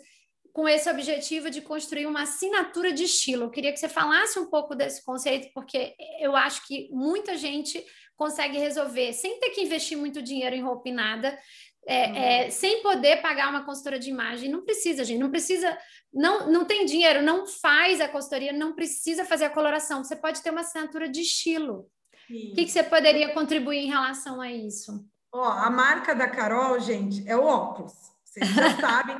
[0.54, 3.44] com esse objetivo de construir uma assinatura de estilo.
[3.44, 7.84] Eu queria que você falasse um pouco desse conceito, porque eu acho que muita gente
[8.16, 11.38] consegue resolver sem ter que investir muito dinheiro em roupa e nada,
[11.86, 12.16] é, uhum.
[12.16, 14.50] é, sem poder pagar uma consultora de imagem.
[14.50, 15.78] Não precisa, gente, não precisa,
[16.13, 20.04] não, não tem dinheiro, não faz a consultoria, não precisa fazer a coloração.
[20.04, 21.90] Você pode ter uma assinatura de estilo.
[22.28, 22.52] Sim.
[22.52, 25.06] O que, que você poderia contribuir em relação a isso?
[25.32, 27.94] Ó, a marca da Carol, gente, é o óculos.
[28.24, 29.18] Vocês já sabem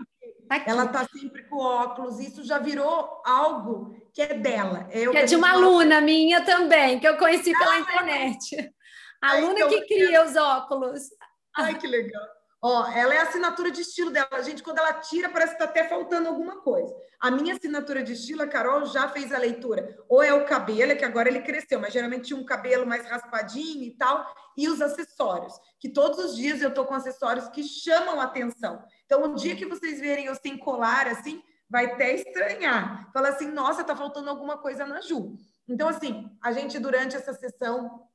[0.50, 0.70] Aqui.
[0.70, 4.88] Ela está sempre com óculos, isso já virou algo que é dela.
[4.92, 8.74] É, que é de uma aluna minha também, que eu conheci pela ah, internet.
[9.22, 11.02] Aluna então, que cria os óculos.
[11.56, 12.24] Ai, que legal.
[12.60, 14.42] Ó, ela é a assinatura de estilo dela.
[14.42, 16.94] Gente, quando ela tira, parece que está até faltando alguma coisa.
[17.20, 19.96] A minha assinatura de estilo, a Carol já fez a leitura.
[20.10, 23.06] Ou é o cabelo, é que agora ele cresceu, mas geralmente tinha um cabelo mais
[23.08, 24.26] raspadinho e tal,
[24.58, 28.84] e os acessórios, que todos os dias eu tô com acessórios que chamam atenção.
[29.06, 33.12] Então, o dia que vocês verem eu sem colar, assim, vai até estranhar.
[33.14, 35.38] Fala assim, nossa, tá faltando alguma coisa na Ju.
[35.68, 38.08] Então, assim, a gente, durante essa sessão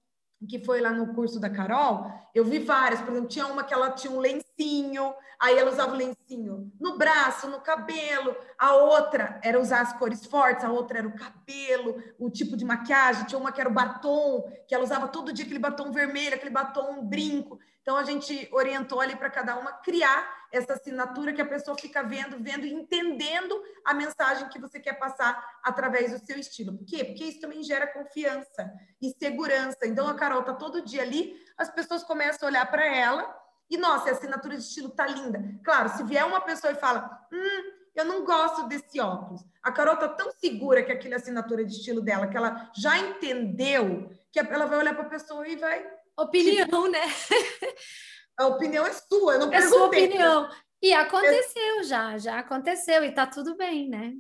[0.47, 3.01] que foi lá no curso da Carol, eu vi várias.
[3.01, 6.97] Por exemplo, tinha uma que ela tinha um lencinho, aí ela usava o lencinho no
[6.97, 8.35] braço, no cabelo.
[8.59, 12.65] A outra era usar as cores fortes, a outra era o cabelo, o tipo de
[12.65, 13.27] maquiagem.
[13.27, 16.51] Tinha uma que era o batom, que ela usava todo dia aquele batom vermelho, aquele
[16.51, 17.59] batom brinco.
[17.83, 22.03] Então a gente orientou ali para cada uma criar essa assinatura que a pessoa fica
[22.03, 26.77] vendo, vendo e entendendo a mensagem que você quer passar através do seu estilo.
[26.79, 27.05] Por quê?
[27.05, 29.79] Porque isso também gera confiança e segurança.
[29.85, 33.77] Então a Carol tá todo dia ali, as pessoas começam a olhar para ela e
[33.77, 35.43] nossa, a assinatura de estilo tá linda.
[35.65, 39.43] Claro, se vier uma pessoa e fala: "Hum, eu não gosto desse óculos".
[39.63, 44.11] A Carol tá tão segura que aquela assinatura de estilo dela, que ela já entendeu,
[44.31, 45.85] que ela vai olhar para a pessoa e vai
[46.19, 47.01] opinião, né?
[48.39, 50.49] A opinião é sua, eu não É sua opinião.
[50.81, 54.15] E aconteceu já, já aconteceu e tá tudo bem, né?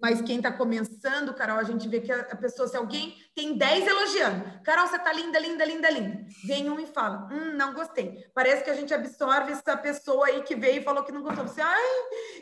[0.00, 3.86] Mas quem tá começando, Carol, a gente vê que a pessoa, se alguém tem 10
[3.86, 6.26] elogiando, Carol, você tá linda, linda, linda, linda.
[6.46, 8.26] Vem um e fala, hum, não gostei.
[8.34, 11.48] Parece que a gente absorve essa pessoa aí que veio e falou que não gostou.
[11.48, 11.84] Você, ai,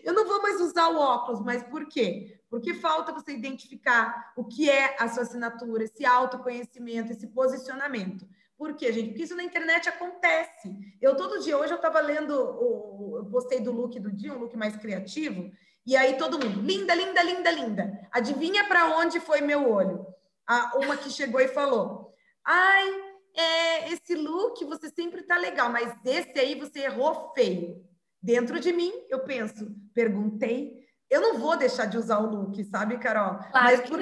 [0.02, 1.40] eu não vou mais usar o óculos.
[1.42, 2.40] Mas por quê?
[2.50, 8.26] Porque falta você identificar o que é a sua assinatura, esse autoconhecimento, esse posicionamento.
[8.56, 9.08] Por quê, gente?
[9.08, 10.76] Porque isso na internet acontece.
[11.00, 14.38] Eu todo dia, hoje eu estava lendo, o, eu postei do look do dia, um
[14.38, 15.50] look mais criativo,
[15.86, 18.08] e aí todo mundo, linda, linda, linda, linda.
[18.12, 20.06] Adivinha para onde foi meu olho?
[20.46, 22.14] A, uma que chegou e falou:
[22.44, 27.84] Ai, é, esse look você sempre tá legal, mas esse aí você errou feio.
[28.22, 32.98] Dentro de mim, eu penso, perguntei, eu não vou deixar de usar o look, sabe,
[32.98, 33.36] Carol?
[33.36, 34.00] Claro mas por,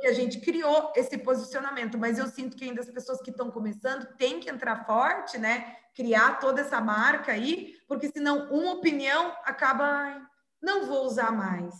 [0.00, 3.50] porque a gente criou esse posicionamento, mas eu sinto que ainda as pessoas que estão
[3.50, 5.76] começando têm que entrar forte, né?
[5.94, 10.26] Criar toda essa marca aí, porque senão uma opinião acaba
[10.62, 11.74] não vou usar mais,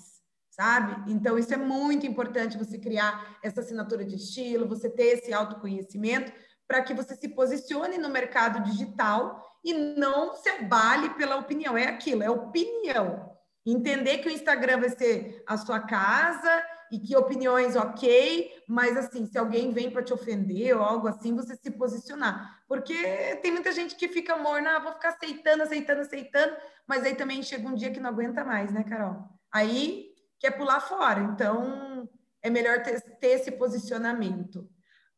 [0.51, 1.11] sabe?
[1.11, 6.31] Então isso é muito importante você criar essa assinatura de estilo, você ter esse autoconhecimento
[6.69, 11.75] para que você se posicione no mercado digital e não se abale pela opinião.
[11.75, 13.35] É aquilo, é opinião.
[13.65, 19.27] Entender que o Instagram vai ser a sua casa e que opiniões ok, mas assim,
[19.27, 22.63] se alguém vem para te ofender ou algo assim, você se posicionar.
[22.67, 27.15] Porque tem muita gente que fica morna, ah, vou ficar aceitando, aceitando, aceitando, mas aí
[27.15, 29.17] também chega um dia que não aguenta mais, né, Carol?
[29.53, 31.21] Aí quer pular fora.
[31.21, 32.09] Então,
[32.43, 34.69] é melhor ter, ter esse posicionamento.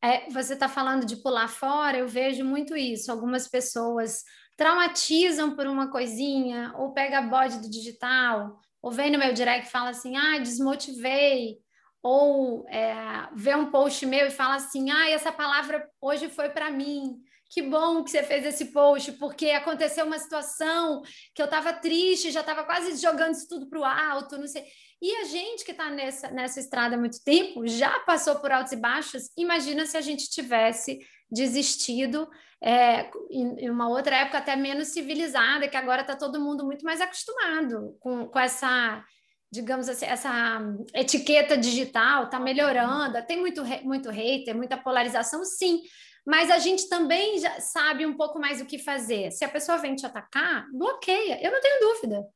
[0.03, 3.11] É, você está falando de pular fora, eu vejo muito isso.
[3.11, 4.25] Algumas pessoas
[4.57, 9.71] traumatizam por uma coisinha, ou pega bode do digital, ou vem no meu direct e
[9.71, 11.62] fala assim, ah, desmotivei,
[12.03, 16.71] ou é, vê um post meu e fala assim, ah, essa palavra hoje foi para
[16.71, 17.17] mim,
[17.49, 21.03] que bom que você fez esse post, porque aconteceu uma situação
[21.35, 24.65] que eu estava triste, já estava quase jogando isso tudo para o alto, não sei.
[25.03, 28.73] E a gente que está nessa, nessa estrada há muito tempo já passou por altos
[28.73, 29.31] e baixos.
[29.37, 30.99] Imagina se a gente tivesse
[31.31, 32.29] desistido
[32.63, 37.01] é, em, uma outra época até menos civilizada, que agora está todo mundo muito mais
[37.01, 39.05] acostumado com, com essa,
[39.53, 40.61] digamos assim, essa
[40.95, 45.83] etiqueta digital, está melhorando, tem muito, muito hater, muita polarização, sim,
[46.27, 49.31] mas a gente também já sabe um pouco mais o que fazer.
[49.31, 52.27] Se a pessoa vem te atacar, bloqueia, eu não tenho dúvida.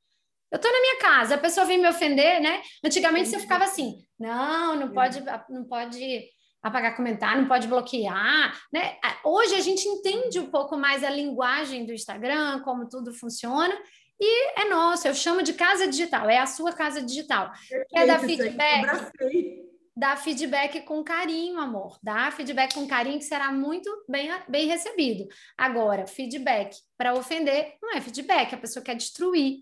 [0.52, 2.60] Eu estou na minha casa, a pessoa vem me ofender, né?
[2.84, 6.24] Antigamente você ficava assim, não, não pode, não pode
[6.62, 8.98] apagar comentário, não pode bloquear, né?
[9.24, 13.74] Hoje a gente entende um pouco mais a linguagem do Instagram, como tudo funciona,
[14.20, 17.52] e é nosso, eu chamo de casa digital, é a sua casa digital.
[17.90, 19.66] Quer dar feedback?
[19.96, 21.98] dá feedback com carinho, amor.
[22.02, 25.26] Dá feedback com carinho que será muito bem, bem recebido.
[25.56, 29.60] Agora, feedback para ofender não é feedback, a pessoa quer destruir.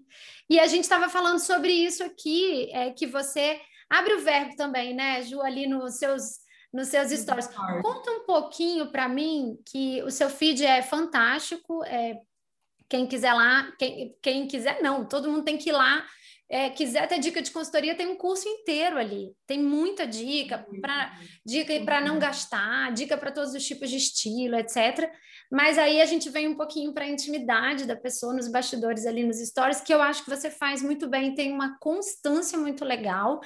[0.51, 4.93] E a gente estava falando sobre isso aqui, é que você abre o verbo também,
[4.93, 7.47] né, Ju, ali nos seus nos seus stories.
[7.81, 11.85] Conta um pouquinho para mim que o seu feed é fantástico.
[11.85, 12.19] É,
[12.89, 16.05] quem quiser lá, quem, quem quiser, não, todo mundo tem que ir lá
[16.49, 19.33] é, quiser ter dica de consultoria, tem um curso inteiro ali.
[19.47, 24.57] Tem muita dica para dica para não gastar, dica para todos os tipos de estilo,
[24.57, 25.11] etc.
[25.51, 29.25] Mas aí a gente vem um pouquinho para a intimidade da pessoa nos bastidores ali
[29.25, 33.41] nos stories, que eu acho que você faz muito bem, tem uma constância muito legal.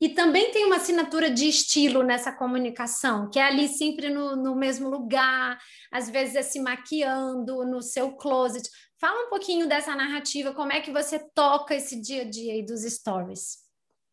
[0.00, 4.56] E também tem uma assinatura de estilo nessa comunicação, que é ali sempre no, no
[4.56, 5.58] mesmo lugar,
[5.90, 8.68] às vezes é se maquiando no seu closet.
[9.02, 12.64] Fala um pouquinho dessa narrativa, como é que você toca esse dia a dia aí
[12.64, 13.58] dos stories?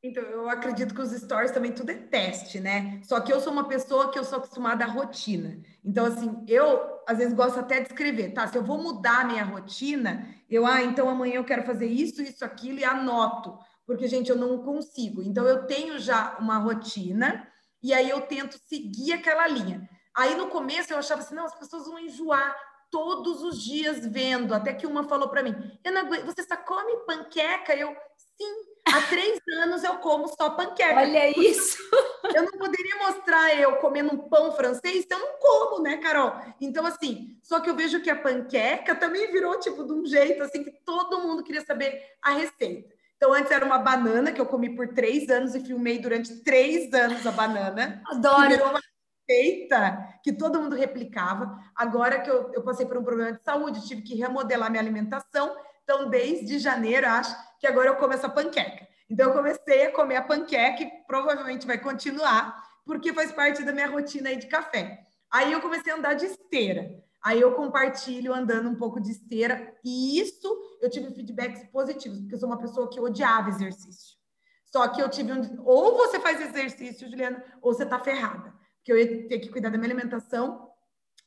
[0.02, 3.00] Então, eu acredito que os stories também tudo é teste, né?
[3.04, 5.62] Só que eu sou uma pessoa que eu sou acostumada à rotina.
[5.86, 8.48] Então, assim, eu às vezes gosto até de escrever, tá?
[8.48, 12.24] Se eu vou mudar a minha rotina, eu, ah, então amanhã eu quero fazer isso,
[12.24, 15.22] isso, aquilo e anoto, porque, gente, eu não consigo.
[15.22, 17.48] Então, eu tenho já uma rotina
[17.84, 19.88] e aí eu tento seguir aquela linha.
[20.16, 24.54] Aí no começo eu achava assim, não, as pessoas vão enjoar todos os dias vendo,
[24.54, 27.76] até que uma falou para mim, eu não aguento, você só come panqueca?
[27.76, 28.54] Eu, sim,
[28.86, 30.96] há três anos eu como só panqueca.
[30.96, 31.78] Olha isso!
[32.36, 36.34] Eu não poderia mostrar eu comendo um pão francês, eu não como, né, Carol?
[36.62, 40.44] Então, assim, só que eu vejo que a panqueca também virou, tipo, de um jeito,
[40.44, 42.94] assim, que todo mundo queria saber a receita.
[43.16, 46.94] Então, antes era uma banana que eu comi por três anos e filmei durante três
[46.94, 48.02] anos a banana.
[48.06, 48.50] Adoro!
[48.50, 48.82] virou uma
[49.30, 51.60] perfeita que todo mundo replicava.
[51.76, 55.56] Agora que eu, eu passei por um problema de saúde, tive que remodelar minha alimentação.
[55.84, 58.88] Então, desde janeiro, acho que agora eu como essa panqueca.
[59.10, 63.72] Então, eu comecei a comer a panqueca e provavelmente vai continuar, porque faz parte da
[63.72, 65.00] minha rotina aí de café.
[65.32, 66.90] Aí eu comecei a andar de esteira.
[67.24, 69.76] Aí eu compartilho andando um pouco de esteira.
[69.84, 74.18] E isso eu tive feedbacks positivos, porque eu sou uma pessoa que odiava exercício.
[74.66, 75.64] Só que eu tive um.
[75.66, 79.70] Ou você faz exercício, Juliana, ou você tá ferrada que eu ia ter que cuidar
[79.70, 80.70] da minha alimentação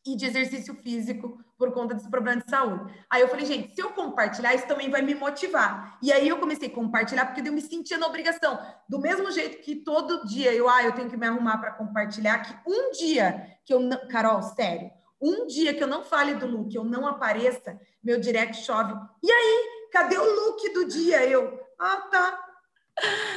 [0.04, 2.92] e de exercício físico por conta desse problema de saúde.
[3.08, 5.96] Aí eu falei, gente, se eu compartilhar, isso também vai me motivar.
[6.02, 8.58] E aí eu comecei a compartilhar porque eu me sentia na obrigação.
[8.88, 12.40] Do mesmo jeito que todo dia eu, ah, eu tenho que me arrumar para compartilhar,
[12.40, 14.08] que um dia que eu não.
[14.08, 18.56] Carol, sério, um dia que eu não fale do look, eu não apareça, meu direct
[18.64, 18.92] chove.
[19.22, 21.24] E aí, cadê o look do dia?
[21.24, 22.51] Eu, ah, tá.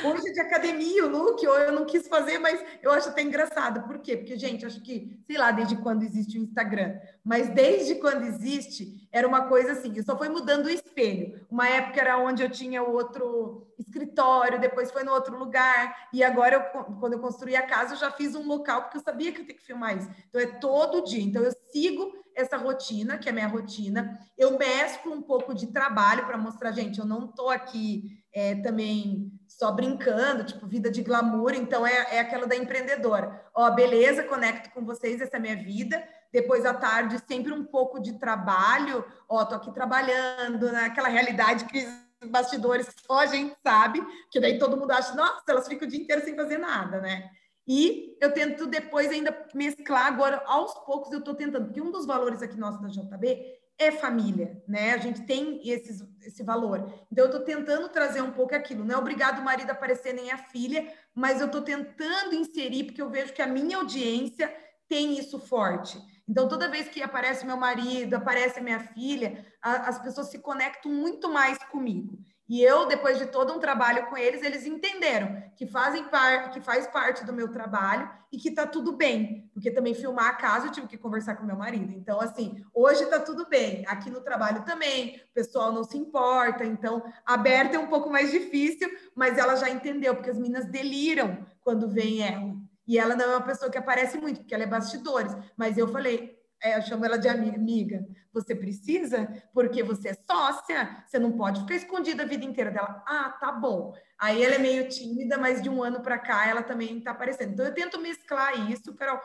[0.03, 3.87] Hoje de academia, o look, ou eu não quis fazer, mas eu acho até engraçado.
[3.87, 4.17] Por quê?
[4.17, 9.07] Porque, gente, acho que, sei lá, desde quando existe o Instagram, mas desde quando existe,
[9.11, 11.45] era uma coisa assim, só foi mudando o espelho.
[11.49, 16.23] Uma época era onde eu tinha o outro escritório, depois foi no outro lugar, e
[16.23, 19.31] agora, eu, quando eu construí a casa, eu já fiz um local, porque eu sabia
[19.31, 20.09] que eu tinha que filmar isso.
[20.29, 21.23] Então, é todo dia.
[21.23, 25.67] Então, eu sigo essa rotina, que é a minha rotina, eu mesclo um pouco de
[25.67, 31.01] trabalho para mostrar, gente, eu não estou aqui é, também só brincando, tipo, vida de
[31.01, 33.41] glamour, então é, é aquela da empreendedora.
[33.53, 36.03] Ó, beleza, conecto com vocês, essa é a minha vida.
[36.31, 39.05] Depois à tarde, sempre um pouco de trabalho.
[39.29, 41.87] Ó, tô aqui trabalhando naquela realidade que
[42.21, 45.91] os bastidores só a gente sabe, que daí todo mundo acha, nossa, elas ficam o
[45.91, 47.29] dia inteiro sem fazer nada, né?
[47.67, 52.05] E eu tento depois ainda mesclar agora, aos poucos eu estou tentando, porque um dos
[52.05, 54.93] valores aqui nosso da JB é família, né?
[54.93, 56.91] A gente tem esses, esse valor.
[57.11, 58.85] Então, eu estou tentando trazer um pouco aquilo.
[58.85, 63.01] Não é obrigado o marido aparecer nem a filha, mas eu estou tentando inserir, porque
[63.01, 64.53] eu vejo que a minha audiência
[64.87, 65.99] tem isso forte.
[66.27, 70.91] Então, toda vez que aparece meu marido, aparece minha filha, a, as pessoas se conectam
[70.91, 72.17] muito mais comigo.
[72.47, 76.61] E eu, depois de todo um trabalho com eles, eles entenderam que fazem par, que
[76.61, 79.49] faz parte do meu trabalho e que tá tudo bem.
[79.51, 81.91] Porque também filmar a casa eu tive que conversar com meu marido.
[81.93, 83.83] Então, assim, hoje tá tudo bem.
[83.87, 86.63] Aqui no trabalho também, o pessoal não se importa.
[86.63, 91.45] Então, aberta é um pouco mais difícil, mas ela já entendeu, porque as meninas deliram
[91.61, 92.53] quando vem ela.
[92.87, 95.35] E ela não é uma pessoa que aparece muito, porque ela é bastidores.
[95.57, 96.34] Mas eu falei,
[96.73, 98.05] eu chamo ela de amiga.
[98.33, 103.03] Você precisa, porque você é sócia, você não pode ficar escondida a vida inteira dela.
[103.07, 103.93] Ah, tá bom.
[104.17, 107.53] Aí ela é meio tímida, mas de um ano para cá ela também tá aparecendo.
[107.53, 109.19] Então eu tento mesclar isso, Carol.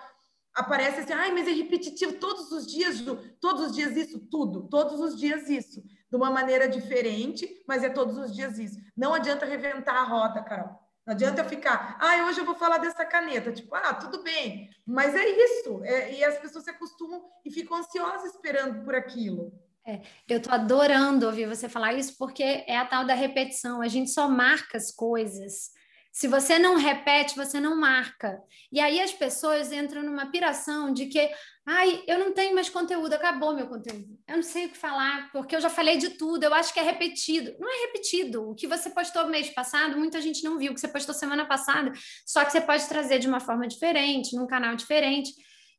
[0.55, 3.00] Aparece assim, ai, mas é repetitivo todos os dias,
[3.40, 7.88] todos os dias isso, tudo, todos os dias isso, de uma maneira diferente, mas é
[7.88, 8.76] todos os dias isso.
[8.96, 10.89] Não adianta reventar a roda, Carol.
[11.06, 13.52] Não adianta eu ficar, ah, hoje eu vou falar dessa caneta.
[13.52, 15.82] Tipo, ah, tudo bem, mas é isso.
[15.84, 19.52] É, e as pessoas se acostumam e ficam ansiosas esperando por aquilo.
[19.87, 23.81] É, eu estou adorando ouvir você falar isso, porque é a tal da repetição.
[23.81, 25.70] A gente só marca as coisas
[26.12, 28.42] Se você não repete, você não marca.
[28.72, 31.31] E aí as pessoas entram numa piração de que,
[31.73, 34.18] ai, eu não tenho mais conteúdo, acabou meu conteúdo.
[34.27, 36.81] Eu não sei o que falar, porque eu já falei de tudo, eu acho que
[36.81, 37.54] é repetido.
[37.60, 38.50] Não é repetido.
[38.50, 40.73] O que você postou mês passado, muita gente não viu.
[40.73, 41.92] O que você postou semana passada,
[42.27, 45.33] só que você pode trazer de uma forma diferente, num canal diferente.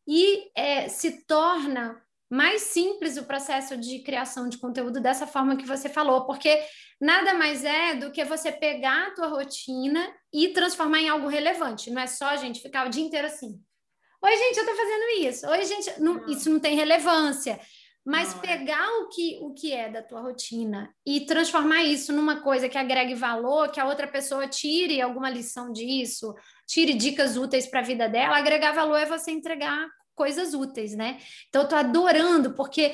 [0.07, 5.65] E é, se torna mais simples o processo de criação de conteúdo dessa forma que
[5.65, 6.63] você falou, porque
[7.01, 11.91] nada mais é do que você pegar a tua rotina e transformar em algo relevante.
[11.91, 13.61] Não é só gente ficar o dia inteiro assim.
[14.23, 15.47] Oi, gente, eu tô fazendo isso.
[15.47, 17.59] Oi, gente, não, isso não tem relevância.
[18.05, 18.41] Mas não, é.
[18.41, 18.97] pegar é.
[18.99, 23.15] o que, o que é da tua rotina e transformar isso numa coisa que agregue
[23.15, 26.33] valor, que a outra pessoa tire alguma lição disso,
[26.67, 31.19] tire dicas úteis para a vida dela, agregar valor é você entregar coisas úteis, né?
[31.49, 32.93] Então, eu tô adorando, porque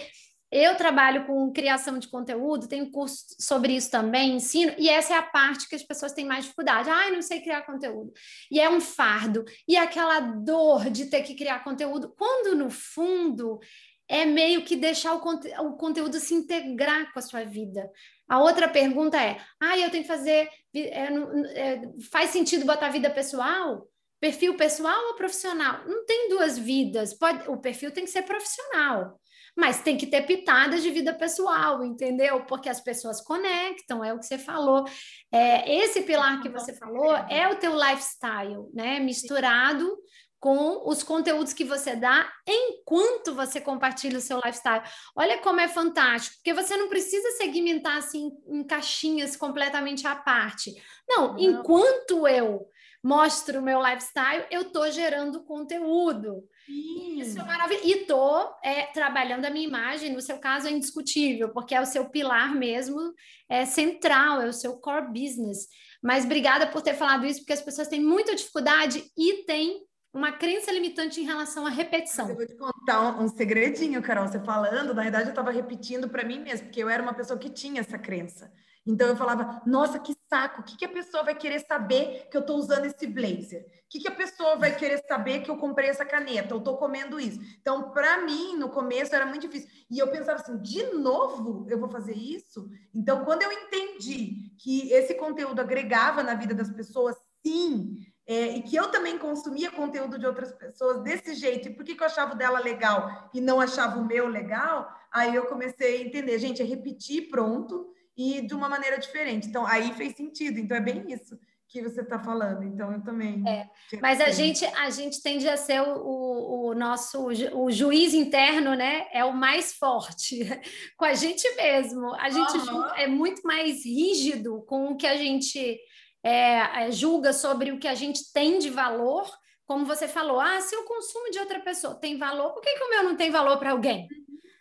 [0.52, 5.18] eu trabalho com criação de conteúdo, tenho curso sobre isso também, ensino, e essa é
[5.18, 6.90] a parte que as pessoas têm mais dificuldade.
[6.90, 8.14] Ai, não sei criar conteúdo.
[8.50, 9.44] E é um fardo.
[9.68, 13.60] E aquela dor de ter que criar conteúdo, quando no fundo
[14.08, 17.90] é meio que deixar o, conte o conteúdo se integrar com a sua vida.
[18.28, 20.50] A outra pergunta é: ah, eu tenho que fazer.
[20.74, 21.10] É,
[21.56, 21.82] é,
[22.12, 23.88] faz sentido botar vida pessoal?
[24.20, 25.86] Perfil pessoal ou profissional?
[25.86, 27.14] Não tem duas vidas.
[27.14, 29.20] Pode, o perfil tem que ser profissional,
[29.58, 32.46] mas tem que ter pitadas de vida pessoal, entendeu?
[32.46, 34.86] Porque as pessoas conectam, é o que você falou.
[35.32, 39.00] É, esse pilar que você falou é o teu lifestyle, né?
[39.00, 39.98] Misturado
[40.40, 44.84] com os conteúdos que você dá enquanto você compartilha o seu lifestyle.
[45.16, 50.72] Olha como é fantástico, porque você não precisa segmentar assim em caixinhas completamente à parte.
[51.10, 51.40] Não, não.
[51.40, 52.68] enquanto eu
[53.08, 56.44] mostro o meu lifestyle, eu estou gerando conteúdo.
[56.66, 57.22] Sim.
[57.22, 57.88] Isso é maravilhoso.
[57.88, 61.86] E estou é, trabalhando a minha imagem, no seu caso é indiscutível, porque é o
[61.86, 63.00] seu pilar mesmo,
[63.48, 65.70] é central, é o seu core business.
[66.04, 70.34] Mas obrigada por ter falado isso, porque as pessoas têm muita dificuldade e têm uma
[70.34, 72.28] crença limitante em relação à repetição.
[72.28, 74.28] Mas eu vou te contar um, um segredinho, Carol.
[74.28, 77.40] Você falando, na verdade, eu estava repetindo para mim mesmo, porque eu era uma pessoa
[77.40, 78.52] que tinha essa crença.
[78.88, 82.38] Então eu falava, nossa, que saco, o que, que a pessoa vai querer saber que
[82.38, 83.66] eu estou usando esse blazer?
[83.86, 86.78] O que, que a pessoa vai querer saber que eu comprei essa caneta, eu estou
[86.78, 87.40] comendo isso?
[87.62, 89.70] Então, para mim, no começo era muito difícil.
[89.92, 92.70] E eu pensava assim, de novo eu vou fazer isso?
[92.94, 97.16] Então, quando eu entendi que esse conteúdo agregava na vida das pessoas,
[97.46, 101.86] sim, é, e que eu também consumia conteúdo de outras pessoas desse jeito, e por
[101.86, 105.46] que, que eu achava o dela legal e não achava o meu legal, aí eu
[105.46, 109.48] comecei a entender, gente, é repetir pronto, e de uma maneira diferente.
[109.48, 110.60] Então, aí fez sentido.
[110.60, 111.38] Então, é bem isso
[111.68, 112.64] que você está falando.
[112.64, 113.44] Então, eu também.
[113.48, 113.70] É.
[114.02, 118.74] Mas a gente, a gente tende a ser o, o, o, nosso o juiz interno,
[118.74, 119.08] né?
[119.12, 120.40] É o mais forte
[120.98, 122.16] com a gente mesmo.
[122.16, 122.86] A gente uhum.
[122.96, 125.80] é muito mais rígido com o que a gente
[126.24, 129.30] é, é, julga sobre o que a gente tem de valor.
[129.66, 132.84] Como você falou, ah, se o consumo de outra pessoa tem valor, por que, que
[132.84, 134.08] o meu não tem valor para alguém?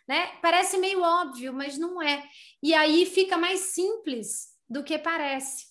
[0.07, 0.27] Né?
[0.41, 2.23] Parece meio óbvio, mas não é.
[2.63, 5.65] E aí fica mais simples do que parece.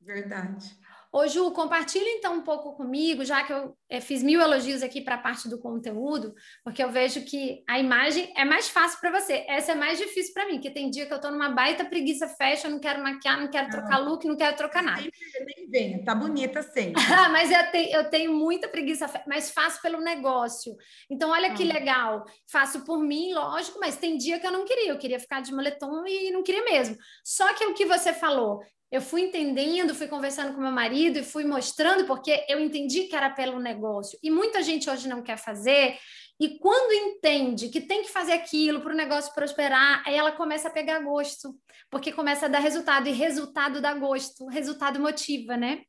[0.00, 0.76] Verdade.
[1.10, 5.00] Ô, Ju, compartilha então um pouco comigo, já que eu é, fiz mil elogios aqui
[5.00, 9.18] para a parte do conteúdo, porque eu vejo que a imagem é mais fácil para
[9.18, 9.44] você.
[9.48, 12.28] Essa é mais difícil para mim, que tem dia que eu estou numa baita preguiça
[12.28, 15.00] fashion, não quero maquiar, não quero trocar look, não quero trocar nada.
[15.00, 17.02] Nem vem, tá bonita sempre.
[17.32, 20.76] mas eu tenho, eu tenho muita preguiça, mas faço pelo negócio.
[21.10, 22.24] Então, olha que legal.
[22.50, 24.90] Faço por mim, lógico, mas tem dia que eu não queria.
[24.90, 26.98] Eu queria ficar de moletom e não queria mesmo.
[27.24, 31.24] Só que o que você falou, eu fui entendendo, fui conversando com meu marido e
[31.24, 34.18] fui mostrando, porque eu entendi que era pelo negócio.
[34.22, 35.98] E muita gente hoje não quer fazer,
[36.40, 40.68] e quando entende que tem que fazer aquilo para o negócio prosperar, aí ela começa
[40.68, 41.54] a pegar gosto,
[41.90, 45.82] porque começa a dar resultado, e resultado dá gosto, resultado motiva, né?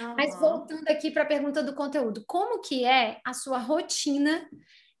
[0.00, 0.14] Uhum.
[0.16, 4.48] Mas voltando aqui para a pergunta do conteúdo, como que é a sua rotina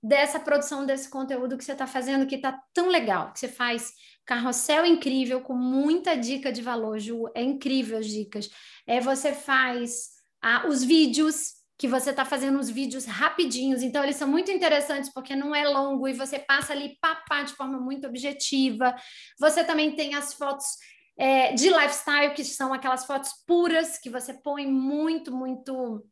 [0.02, 3.92] dessa produção desse conteúdo que você está fazendo, que está tão legal, que você faz
[4.24, 7.28] Carrossel incrível, com muita dica de valor, Ju.
[7.34, 8.48] É incrível as dicas.
[8.86, 14.16] É, você faz ah, os vídeos, que você está fazendo os vídeos rapidinhos, então eles
[14.16, 18.06] são muito interessantes porque não é longo e você passa ali papá de forma muito
[18.06, 18.94] objetiva.
[19.38, 20.64] Você também tem as fotos
[21.16, 26.06] é, de lifestyle, que são aquelas fotos puras que você põe muito, muito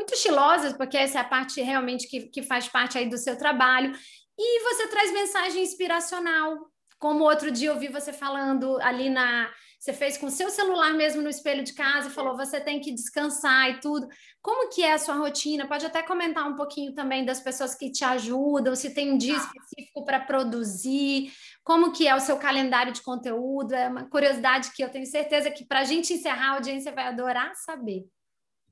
[0.00, 3.36] muito estilosas, porque essa é a parte realmente que, que faz parte aí do seu
[3.36, 3.92] trabalho.
[4.38, 6.56] E você traz mensagem inspiracional,
[6.98, 9.50] como outro dia eu vi você falando ali na.
[9.78, 12.80] Você fez com o seu celular mesmo no espelho de casa e falou: você tem
[12.80, 14.08] que descansar e tudo.
[14.42, 15.66] Como que é a sua rotina?
[15.66, 19.34] Pode até comentar um pouquinho também das pessoas que te ajudam, se tem um dia
[19.34, 19.40] tá.
[19.40, 21.32] específico para produzir.
[21.64, 23.74] como que é o seu calendário de conteúdo?
[23.74, 27.06] É uma curiosidade que eu tenho certeza que para a gente encerrar, a audiência vai
[27.06, 28.06] adorar saber.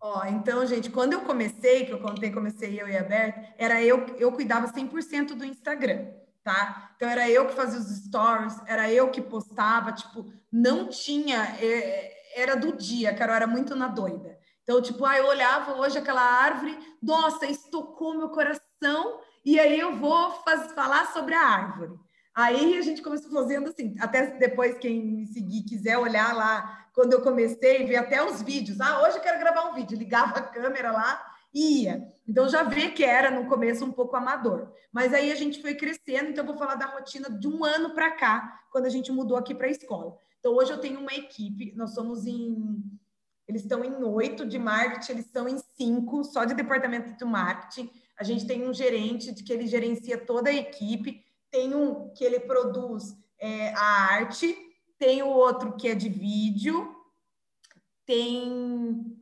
[0.00, 3.82] Ó, então, gente, quando eu comecei, que eu contei, comecei eu e a Berta, era
[3.82, 6.06] eu, eu cuidava 100% do Instagram,
[6.44, 6.92] tá?
[6.96, 12.40] Então, era eu que fazia os stories, era eu que postava, tipo, não tinha, é,
[12.40, 14.38] era do dia, cara, eu era muito na doida.
[14.62, 19.96] Então, tipo, ah, eu olhava hoje aquela árvore, nossa, estocou meu coração, e aí eu
[19.96, 21.98] vou faz, falar sobre a árvore.
[22.34, 27.12] Aí a gente começou fazendo assim, até depois quem me seguir quiser olhar lá, quando
[27.12, 28.80] eu comecei, ver até os vídeos.
[28.80, 31.24] Ah, hoje eu quero gravar um vídeo, ligava a câmera lá
[31.54, 32.12] e ia.
[32.26, 34.72] Então já vê que era no começo um pouco amador.
[34.90, 37.94] Mas aí a gente foi crescendo, então eu vou falar da rotina de um ano
[37.94, 40.16] para cá, quando a gente mudou aqui para a escola.
[40.40, 42.82] Então hoje eu tenho uma equipe, nós somos em
[43.46, 47.92] eles estão em oito de marketing, eles estão em cinco só de departamento de marketing.
[48.18, 52.24] A gente tem um gerente de que ele gerencia toda a equipe tem um que
[52.24, 54.67] ele produz é, a arte,
[54.98, 56.94] tem o outro que é de vídeo,
[58.04, 59.16] tem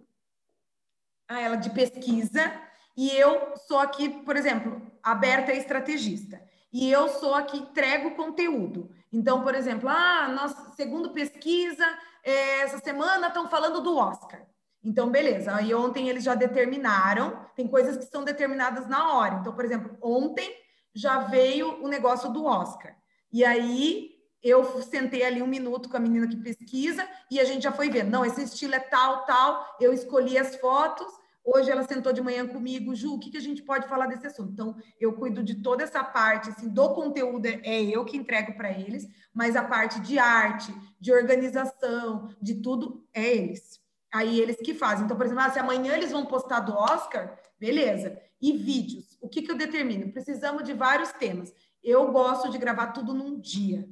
[1.28, 2.52] a ela de pesquisa,
[2.96, 6.40] e eu sou aqui, por exemplo, aberta é estrategista.
[6.72, 8.90] E eu sou aqui, entrego conteúdo.
[9.12, 11.86] Então, por exemplo, ah, nossa, segundo pesquisa,
[12.24, 14.46] é, essa semana estão falando do Oscar.
[14.82, 15.54] Então, beleza.
[15.54, 19.34] Aí ontem eles já determinaram, tem coisas que são determinadas na hora.
[19.40, 20.54] Então, por exemplo, ontem
[20.94, 22.96] já veio o negócio do Oscar.
[23.32, 27.62] E aí eu sentei ali um minuto com a menina que pesquisa e a gente
[27.62, 28.10] já foi vendo.
[28.10, 29.76] Não, esse estilo é tal, tal.
[29.80, 31.06] Eu escolhi as fotos.
[31.44, 34.26] Hoje ela sentou de manhã comigo, Ju, o que, que a gente pode falar desse
[34.26, 34.50] assunto?
[34.50, 38.72] Então, eu cuido de toda essa parte, assim, do conteúdo é eu que entrego para
[38.72, 43.80] eles, mas a parte de arte, de organização, de tudo, é eles.
[44.12, 45.04] Aí eles que fazem.
[45.04, 48.18] Então, por exemplo, ah, se amanhã eles vão postar do Oscar, beleza.
[48.40, 50.12] E vídeos, o que, que eu determino?
[50.12, 51.52] Precisamos de vários temas.
[51.82, 53.88] Eu gosto de gravar tudo num dia,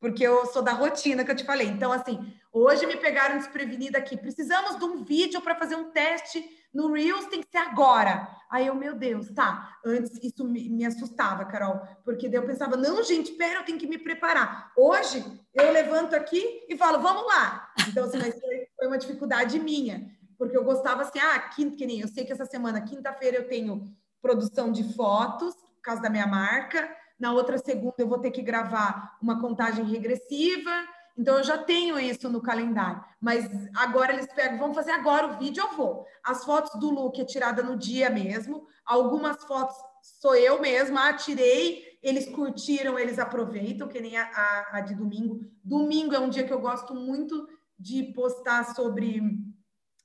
[0.00, 1.68] porque eu sou da rotina que eu te falei.
[1.68, 2.18] Então, assim,
[2.52, 4.16] hoje me pegaram desprevenida aqui.
[4.16, 6.42] Precisamos de um vídeo para fazer um teste
[6.72, 8.28] no Reels, tem que ser agora.
[8.50, 9.76] Aí eu, meu Deus, tá.
[9.84, 13.78] Antes isso me, me assustava, Carol, porque daí eu pensava, não, gente, pera, eu tenho
[13.78, 14.72] que me preparar.
[14.76, 17.72] Hoje eu levanto aqui e falo, vamos lá.
[17.88, 22.00] Então, assim, mas foi, uma dificuldade minha porque eu gostava assim, ah, quinta, que nem
[22.00, 23.84] eu sei que essa semana, quinta-feira, eu tenho
[24.22, 26.88] produção de fotos, por causa da minha marca,
[27.20, 30.70] na outra segunda eu vou ter que gravar uma contagem regressiva,
[31.16, 33.04] então eu já tenho isso no calendário.
[33.20, 33.44] Mas
[33.76, 36.06] agora eles pegam, vamos fazer agora o vídeo, eu vou.
[36.24, 41.12] As fotos do look é tirada no dia mesmo, algumas fotos sou eu mesma, ah,
[41.12, 45.40] tirei, eles curtiram, eles aproveitam, que nem a, a, a de domingo.
[45.62, 47.46] Domingo é um dia que eu gosto muito
[47.78, 49.20] de postar sobre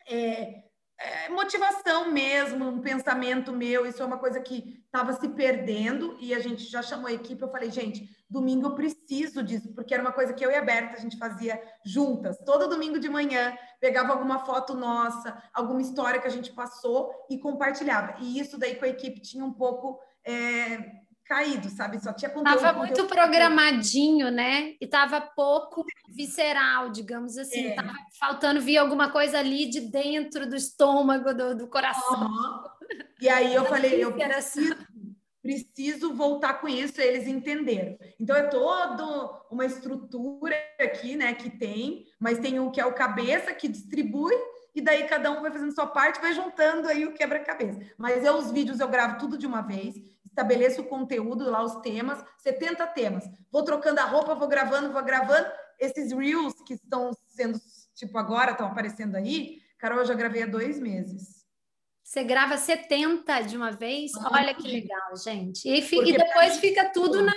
[0.09, 0.64] é,
[0.97, 3.85] é, motivação mesmo, um pensamento meu.
[3.85, 7.41] Isso é uma coisa que estava se perdendo e a gente já chamou a equipe.
[7.41, 10.61] Eu falei, gente, domingo eu preciso disso, porque era uma coisa que eu e a
[10.61, 12.37] Berta a gente fazia juntas.
[12.45, 17.37] Todo domingo de manhã pegava alguma foto nossa, alguma história que a gente passou e
[17.37, 18.15] compartilhava.
[18.21, 19.99] E isso daí com a equipe tinha um pouco.
[20.27, 21.99] É, caído, sabe?
[21.99, 22.59] Só tinha conteúdo.
[22.59, 23.09] Tava muito conteúdo.
[23.09, 24.75] programadinho, né?
[24.79, 27.67] E tava pouco visceral, digamos assim.
[27.67, 27.75] É.
[27.75, 32.21] Tava faltando vir alguma coisa ali de dentro do estômago, do, do coração.
[32.21, 32.63] Uhum.
[33.19, 34.75] E aí eu falei, eu preciso,
[35.41, 37.97] preciso voltar com isso, eles entenderam.
[38.19, 42.93] Então é todo uma estrutura aqui, né, que tem, mas tem o que é o
[42.93, 44.33] cabeça que distribui
[44.75, 47.79] e daí cada um vai fazendo sua parte, vai juntando aí o quebra-cabeça.
[47.97, 49.95] Mas eu os vídeos eu gravo tudo de uma vez
[50.35, 53.23] estabeleço o conteúdo lá, os temas, 70 temas.
[53.49, 55.47] Vou trocando a roupa, vou gravando, vou gravando.
[55.79, 57.57] Esses reels que estão sendo,
[57.95, 61.45] tipo, agora estão aparecendo aí, Carol, eu já gravei há dois meses.
[62.03, 64.11] Você grava 70 de uma vez?
[64.17, 65.67] Ah, Olha que legal, gente.
[65.67, 67.33] E, e depois fica tudo na,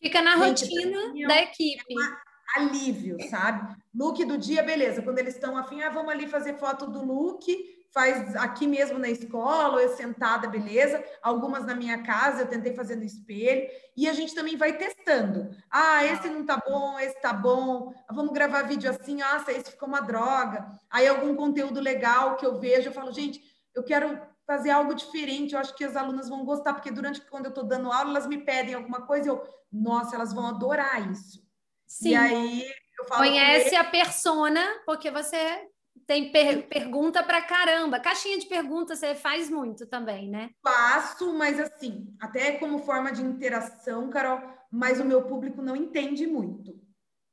[0.00, 1.94] fica na gente, rotina da equipe.
[1.94, 3.76] É alívio, sabe?
[3.94, 5.02] Look do dia, beleza.
[5.02, 7.44] Quando eles estão afim, ah, vamos ali fazer foto do look
[7.92, 11.04] faz aqui mesmo na escola, ou eu sentada, beleza.
[11.22, 13.68] Algumas na minha casa, eu tentei fazer no espelho.
[13.96, 15.54] E a gente também vai testando.
[15.70, 17.92] Ah, esse não tá bom, esse tá bom.
[18.10, 20.66] Vamos gravar vídeo assim, ah, esse ficou uma droga.
[20.90, 23.42] Aí algum conteúdo legal que eu vejo, eu falo, gente,
[23.74, 25.52] eu quero fazer algo diferente.
[25.52, 28.26] Eu acho que as alunas vão gostar, porque durante quando eu estou dando aula, elas
[28.26, 31.42] me pedem alguma coisa, eu, nossa, elas vão adorar isso.
[31.86, 32.10] Sim.
[32.10, 32.66] E aí
[32.98, 33.20] eu falo.
[33.20, 35.68] Conhece a persona, porque você
[36.06, 38.00] tem per pergunta para caramba.
[38.00, 40.50] Caixinha de perguntas você faz muito também, né?
[40.62, 44.40] Faço, mas assim, até como forma de interação, Carol,
[44.70, 46.80] mas o meu público não entende muito.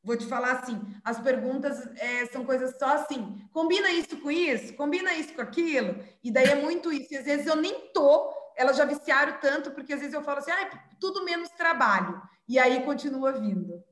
[0.01, 4.73] Vou te falar assim, as perguntas é, são coisas só assim, combina isso com isso,
[4.75, 7.13] combina isso com aquilo, e daí é muito isso.
[7.13, 10.39] E às vezes eu nem tô, elas já viciaram tanto, porque às vezes eu falo
[10.39, 12.21] assim, ah, tudo menos trabalho.
[12.47, 13.83] e aí continua vindo.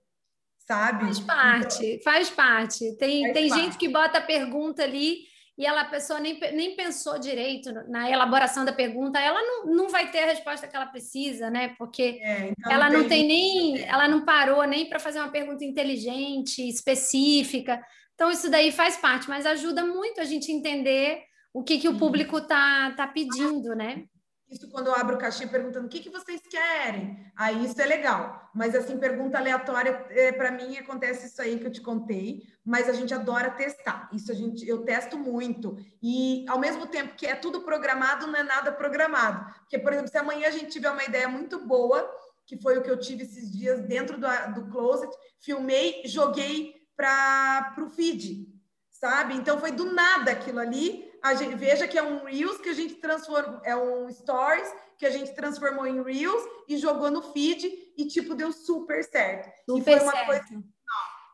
[0.68, 1.05] Sabe?
[1.05, 2.97] Faz parte, então, faz parte.
[2.97, 3.63] Tem, faz tem parte.
[3.63, 5.20] gente que bota a pergunta ali
[5.57, 9.89] e ela, a pessoa nem, nem pensou direito na elaboração da pergunta, ela não, não
[9.89, 11.74] vai ter a resposta que ela precisa, né?
[11.80, 15.32] Porque é, então ela não tem, tem nem, ela não parou nem para fazer uma
[15.32, 17.82] pergunta inteligente, específica.
[18.13, 21.97] Então, isso daí faz parte, mas ajuda muito a gente entender o que, que o
[21.97, 24.03] público está tá pedindo, né?
[24.50, 27.32] Isso quando eu abro caixinha perguntando o que, que vocês querem.
[27.36, 28.50] Aí isso é legal.
[28.56, 32.88] Mas assim, pergunta aleatória, é, para mim acontece isso aí que eu te contei, mas
[32.88, 34.10] a gente adora testar.
[34.14, 35.78] Isso a gente eu testo muito.
[36.02, 39.54] E ao mesmo tempo que é tudo programado, não é nada programado.
[39.60, 42.10] Porque, por exemplo, se amanhã a gente tiver uma ideia muito boa,
[42.45, 47.76] que foi o que eu tive esses dias dentro do, do closet, filmei, joguei para
[47.80, 48.48] o feed,
[48.89, 49.36] sabe?
[49.36, 52.95] Então foi do nada aquilo ali gente, veja que é um Reels que a gente
[52.95, 57.67] transformou, é um Stories que a gente transformou em Reels e jogou no feed
[57.97, 59.49] e, tipo, deu super certo.
[59.65, 60.25] Super certo.
[60.25, 60.63] Coisa...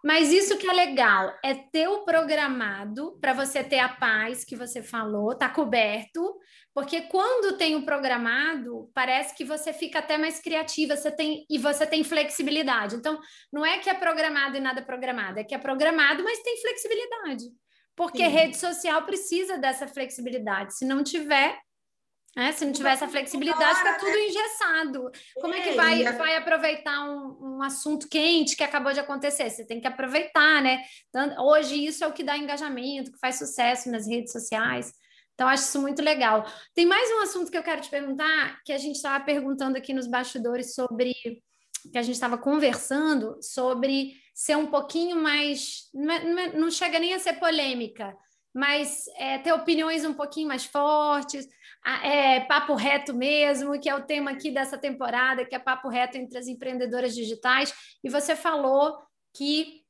[0.04, 4.54] Mas isso que é legal, é ter o programado para você ter a paz que
[4.54, 6.38] você falou, tá coberto,
[6.74, 11.58] porque quando tem o programado, parece que você fica até mais criativa, você tem e
[11.58, 12.98] você tem flexibilidade.
[12.98, 13.18] Então,
[13.50, 17.46] não é que é programado e nada programado, é que é programado, mas tem flexibilidade.
[17.96, 18.30] Porque Sim.
[18.30, 20.76] rede social precisa dessa flexibilidade.
[20.76, 21.60] Se não tiver,
[22.36, 22.52] né?
[22.52, 24.28] Se não tiver essa flexibilidade, está tudo né?
[24.28, 25.12] engessado.
[25.40, 29.50] Como é que vai, vai aproveitar um, um, assunto quente que acabou de acontecer?
[29.50, 30.84] Você tem que aproveitar, né?
[31.10, 34.92] Então, hoje isso é o que dá engajamento, que faz sucesso nas redes sociais.
[35.36, 36.44] Então, acho isso muito legal.
[36.74, 39.94] Tem mais um assunto que eu quero te perguntar, que a gente estava perguntando aqui
[39.94, 41.14] nos bastidores sobre
[41.92, 45.90] que a gente estava conversando sobre ser um pouquinho mais.
[45.94, 48.16] Não, é, é, não chega nem a ser polêmica,
[48.54, 51.48] mas é, ter opiniões um pouquinho mais fortes,
[52.04, 56.18] é, papo reto mesmo, que é o tema aqui dessa temporada, que é papo reto
[56.18, 57.74] entre as empreendedoras digitais.
[58.04, 58.98] E você falou
[59.36, 59.84] que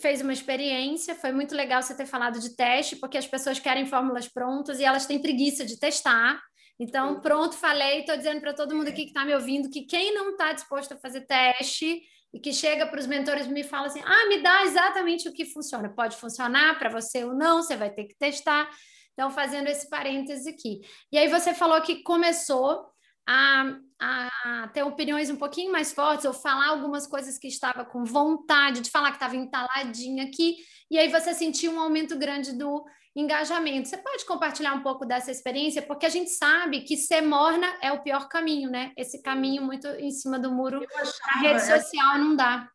[0.00, 3.86] fez uma experiência, foi muito legal você ter falado de teste, porque as pessoas querem
[3.86, 6.40] fórmulas prontas e elas têm preguiça de testar.
[6.78, 10.14] Então, pronto, falei, estou dizendo para todo mundo aqui que está me ouvindo que quem
[10.14, 12.02] não está disposto a fazer teste
[12.32, 15.32] e que chega para os mentores e me fala assim: ah, me dá exatamente o
[15.32, 15.88] que funciona.
[15.88, 18.68] Pode funcionar para você ou não, você vai ter que testar.
[19.12, 20.80] Então, fazendo esse parêntese aqui.
[21.12, 22.86] E aí você falou que começou
[23.28, 24.29] a, a
[24.70, 28.90] ter opiniões um pouquinho mais fortes, ou falar algumas coisas que estava com vontade de
[28.90, 30.56] falar, que estava entaladinha aqui,
[30.90, 33.88] e aí você sentiu um aumento grande do engajamento.
[33.88, 35.82] Você pode compartilhar um pouco dessa experiência?
[35.82, 38.92] Porque a gente sabe que ser morna é o pior caminho, né?
[38.96, 40.80] Esse caminho muito em cima do muro,
[41.34, 42.68] a rede é social não dá.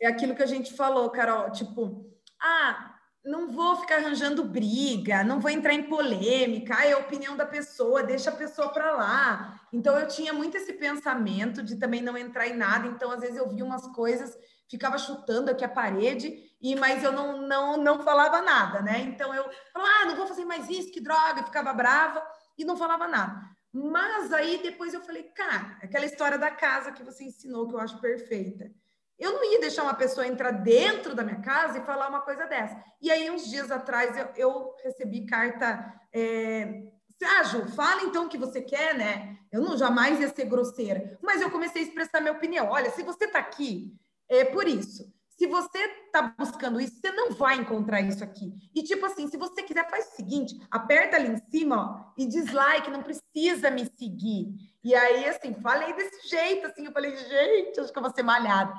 [0.00, 2.10] É aquilo que a gente falou, Carol, tipo,
[2.40, 2.95] ah,
[3.26, 7.44] não vou ficar arranjando briga, não vou entrar em polêmica, ah, é a opinião da
[7.44, 9.60] pessoa, deixa a pessoa para lá.
[9.72, 13.36] Então eu tinha muito esse pensamento de também não entrar em nada, então às vezes
[13.36, 14.38] eu via umas coisas,
[14.70, 19.00] ficava chutando aqui a parede e mas eu não, não, não falava nada, né?
[19.00, 22.24] Então eu falava, ah, não vou fazer mais isso, que droga, ficava brava
[22.56, 23.42] e não falava nada.
[23.72, 27.80] Mas aí depois eu falei, cara, aquela história da casa que você ensinou que eu
[27.80, 28.70] acho perfeita.
[29.18, 32.46] Eu não ia deixar uma pessoa entrar dentro da minha casa e falar uma coisa
[32.46, 32.82] dessa.
[33.00, 35.92] E aí, uns dias atrás, eu, eu recebi carta.
[36.12, 36.92] É,
[37.24, 39.38] ah, Ju, fala então o que você quer, né?
[39.50, 42.68] Eu não jamais ia ser grosseira, mas eu comecei a expressar minha opinião.
[42.68, 43.94] Olha, se você está aqui,
[44.28, 45.10] é por isso.
[45.38, 48.54] Se você está buscando isso, você não vai encontrar isso aqui.
[48.74, 52.26] E tipo assim, se você quiser, faz o seguinte: aperta ali em cima ó, e
[52.26, 54.54] dislike, não precisa me seguir.
[54.82, 58.22] E aí, assim, falei desse jeito, assim, eu falei, gente, acho que eu vou ser
[58.22, 58.72] malhada.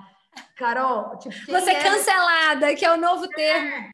[0.56, 1.84] Carol, tipo, você é...
[1.84, 3.30] cancelada, que é o novo é.
[3.30, 3.92] termo.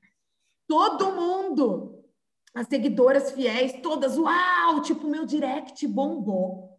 [0.67, 2.03] Todo mundo,
[2.53, 6.73] as seguidoras fiéis, todas, uau, tipo, meu direct bombou.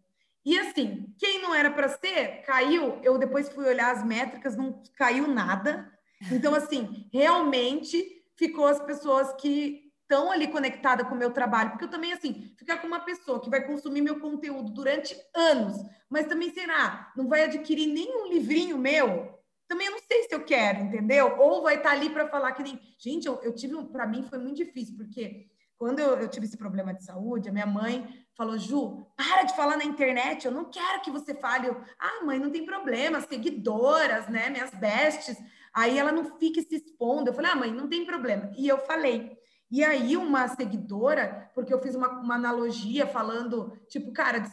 [0.45, 2.99] E assim, quem não era para ser, caiu.
[3.01, 5.91] Eu depois fui olhar as métricas, não caiu nada.
[6.31, 11.71] Então, assim, realmente ficou as pessoas que estão ali conectadas com o meu trabalho.
[11.71, 15.77] Porque eu também, assim, ficar com uma pessoa que vai consumir meu conteúdo durante anos,
[16.09, 19.34] mas também, será, não vai adquirir nenhum livrinho meu,
[19.67, 21.37] também eu não sei se eu quero, entendeu?
[21.39, 22.79] Ou vai estar ali para falar que nem.
[22.97, 25.47] Gente, eu, eu tive, para mim foi muito difícil, porque
[25.77, 29.55] quando eu, eu, tive esse problema de saúde, a minha mãe falou: Ju, para de
[29.55, 31.67] falar na internet, eu não quero que você fale.
[31.67, 35.37] Eu, ah, mãe, não tem problema, seguidoras, né, minhas bestes.
[35.73, 37.29] Aí ela não fica se expondo.
[37.29, 38.51] Eu falei: ah, mãe, não tem problema.
[38.57, 39.37] E eu falei.
[39.71, 44.43] E aí, uma seguidora, porque eu fiz uma, uma analogia falando, tipo, cara,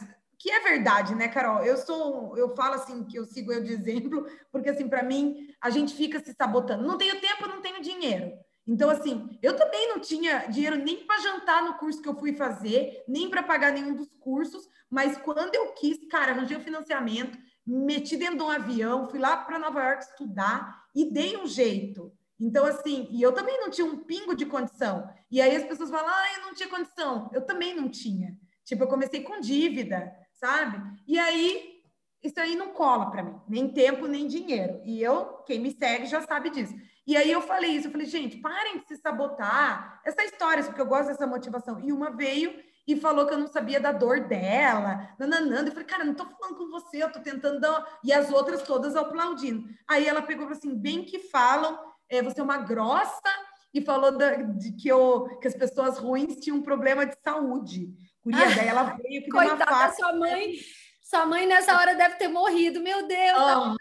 [0.43, 1.63] que é verdade, né, Carol?
[1.63, 5.47] Eu sou, eu falo assim que eu sigo eu de exemplo, porque assim, para mim,
[5.61, 6.85] a gente fica se sabotando.
[6.85, 8.33] Não tenho tempo, não tenho dinheiro.
[8.67, 12.33] Então, assim, eu também não tinha dinheiro nem para jantar no curso que eu fui
[12.35, 17.37] fazer, nem para pagar nenhum dos cursos, mas quando eu quis, cara, arranjei o financiamento,
[17.65, 22.11] meti dentro de um avião, fui lá para Nova York estudar e dei um jeito.
[22.37, 25.09] Então, assim, e eu também não tinha um pingo de condição.
[25.31, 27.29] E aí as pessoas falam, ah, eu não tinha condição.
[27.31, 28.37] Eu também não tinha.
[28.65, 30.13] Tipo, eu comecei com dívida,
[30.43, 30.77] sabe?
[31.07, 31.81] E aí,
[32.21, 34.81] isso aí não cola para mim, nem tempo, nem dinheiro.
[34.83, 36.75] E eu, quem me segue já sabe disso.
[37.07, 40.01] E aí eu falei isso, eu falei, gente, parem de se sabotar.
[40.05, 41.79] Essa história, porque eu gosto dessa motivação.
[41.79, 42.53] E uma veio
[42.85, 45.69] e falou que eu não sabia da dor dela, nananando.
[45.69, 47.99] Eu falei, cara, não tô falando com você, eu tô tentando dar...
[48.03, 49.65] E as outras todas aplaudindo.
[49.87, 51.79] Aí ela pegou assim, bem que falam,
[52.09, 53.29] é, você é uma grossa,
[53.73, 57.91] e falou da, de que, eu, que as pessoas ruins tinham um problema de saúde.
[58.23, 60.55] Curia, daí ela veio que Coitada da sua mãe...
[61.01, 63.37] Sua mãe nessa hora deve ter morrido, meu Deus!
[63.37, 63.75] Oh,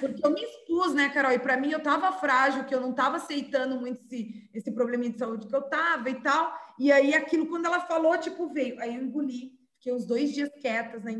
[0.00, 1.30] porque eu me expus, né, Carol?
[1.30, 5.12] E para mim eu tava frágil, que eu não tava aceitando muito esse, esse probleminha
[5.12, 6.52] de saúde que eu tava e tal.
[6.78, 8.80] E aí aquilo, quando ela falou, tipo, veio.
[8.80, 11.12] Aí eu engoli, fiquei uns dois dias quietas na,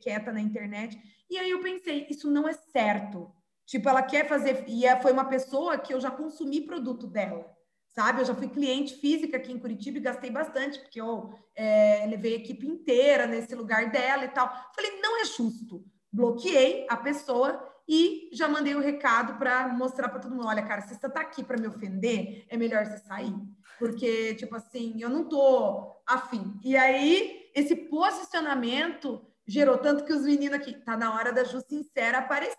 [0.00, 0.96] quieta na internet.
[1.28, 3.32] E aí eu pensei, isso não é certo.
[3.64, 4.64] Tipo, ela quer fazer.
[4.68, 7.55] E é, foi uma pessoa que eu já consumi produto dela,
[7.96, 8.20] sabe?
[8.20, 12.34] Eu já fui cliente física aqui em Curitiba e gastei bastante, porque eu é, levei
[12.34, 14.48] a equipe inteira nesse lugar dela e tal.
[14.74, 15.82] Falei, não é justo.
[16.12, 20.62] Bloqueei a pessoa e já mandei o um recado para mostrar para todo mundo: olha,
[20.62, 23.34] cara, se você está aqui para me ofender, é melhor você sair.
[23.78, 26.58] Porque, tipo assim, eu não tô afim.
[26.62, 31.60] E aí, esse posicionamento gerou tanto que os meninos aqui, tá na hora da Ju
[31.60, 32.56] Sincera aparecer.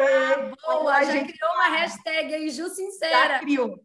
[0.00, 1.32] Ah, boa, já gente...
[1.32, 3.34] criou uma hashtag aí, Ju Sincera.
[3.34, 3.78] Já criou,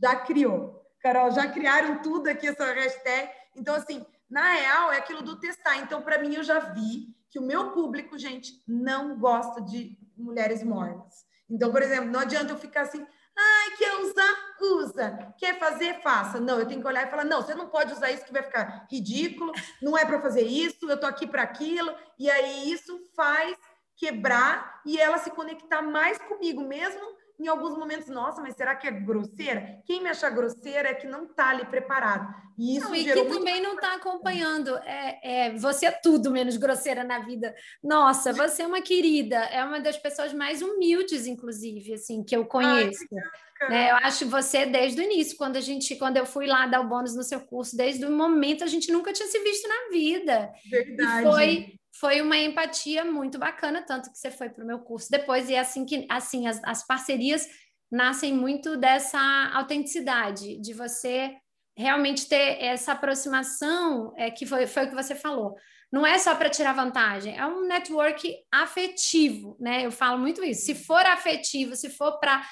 [0.00, 0.84] já criou.
[1.02, 3.30] Carol, já criaram tudo aqui essa hashtag.
[3.56, 5.78] Então, assim, na real, é aquilo do testar.
[5.78, 10.62] Então, para mim, eu já vi que o meu público, gente, não gosta de mulheres
[10.62, 11.24] mornas.
[11.48, 13.04] Então, por exemplo, não adianta eu ficar assim,
[13.40, 14.50] Ai, quer usar?
[14.60, 15.34] Usa.
[15.38, 16.02] Quer fazer?
[16.02, 16.38] Faça.
[16.38, 18.42] Não, eu tenho que olhar e falar: não, você não pode usar isso que vai
[18.42, 21.94] ficar ridículo, não é para fazer isso, eu tô aqui para aquilo.
[22.18, 23.56] E aí isso faz
[23.96, 27.00] quebrar e ela se conectar mais comigo, mesmo
[27.40, 29.80] em alguns momentos, nossa, mas será que é grosseira?
[29.86, 32.28] Quem me acha grosseira é que não está ali preparado.
[32.58, 34.76] E isso não, e que também não está acompanhando.
[34.78, 37.54] É, é, você é tudo menos grosseira na vida.
[37.82, 42.44] Nossa, você é uma querida, é uma das pessoas mais humildes, inclusive, assim, que eu
[42.44, 43.06] conheço.
[43.10, 43.20] Ai,
[43.68, 43.90] né?
[43.90, 46.88] Eu acho você desde o início, quando a gente, quando eu fui lá dar o
[46.88, 50.52] bônus no seu curso, desde o momento a gente nunca tinha se visto na vida.
[50.70, 51.20] Verdade.
[51.20, 55.10] E foi foi uma empatia muito bacana, tanto que você foi para o meu curso
[55.10, 57.46] depois, e é assim que assim as, as parcerias
[57.90, 59.20] nascem muito dessa
[59.52, 61.36] autenticidade, de você
[61.76, 65.56] realmente ter essa aproximação é, que foi, foi o que você falou.
[65.92, 69.84] Não é só para tirar vantagem, é um network afetivo, né?
[69.84, 70.66] Eu falo muito isso.
[70.66, 72.42] Se for afetivo, se for para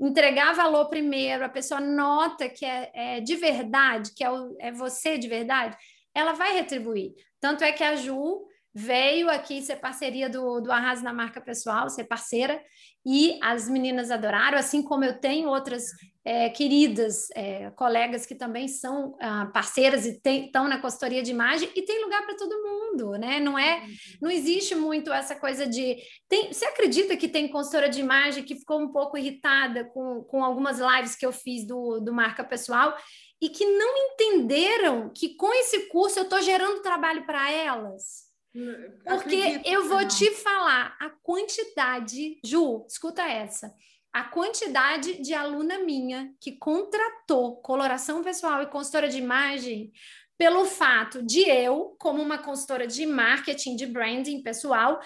[0.00, 4.70] entregar valor primeiro, a pessoa nota que é, é de verdade, que é, o, é
[4.70, 5.76] você de verdade,
[6.14, 7.14] ela vai retribuir.
[7.40, 11.88] Tanto é que a Ju veio aqui ser parceria do, do Arrasa na Marca Pessoal,
[11.88, 12.62] ser parceira,
[13.04, 15.84] e as meninas adoraram, assim como eu tenho outras
[16.24, 21.70] é, queridas é, colegas que também são ah, parceiras e estão na consultoria de imagem,
[21.74, 23.40] e tem lugar para todo mundo, né?
[23.40, 23.82] Não é,
[24.20, 25.96] não existe muito essa coisa de.
[26.28, 30.44] Tem, você acredita que tem consultora de imagem que ficou um pouco irritada com, com
[30.44, 32.94] algumas lives que eu fiz do, do Marca Pessoal?
[33.40, 38.27] E que não entenderam que com esse curso eu estou gerando trabalho para elas.
[38.52, 40.08] Porque Acredito, eu vou não.
[40.08, 43.72] te falar a quantidade, Ju, escuta essa.
[44.12, 49.92] A quantidade de aluna minha que contratou coloração pessoal e consultora de imagem
[50.38, 55.00] pelo fato de eu, como uma consultora de marketing, de branding pessoal,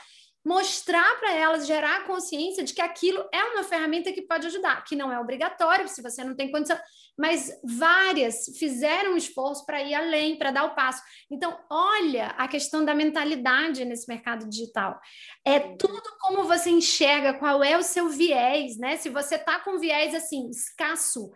[0.45, 4.85] mostrar para elas, gerar a consciência de que aquilo é uma ferramenta que pode ajudar,
[4.85, 6.79] que não é obrigatório, se você não tem condição,
[7.17, 11.03] mas várias fizeram um esforço para ir além, para dar o passo.
[11.31, 15.01] Então, olha a questão da mentalidade nesse mercado digital.
[15.45, 18.97] É tudo como você enxerga, qual é o seu viés, né?
[18.97, 21.31] Se você está com viés assim, escasso,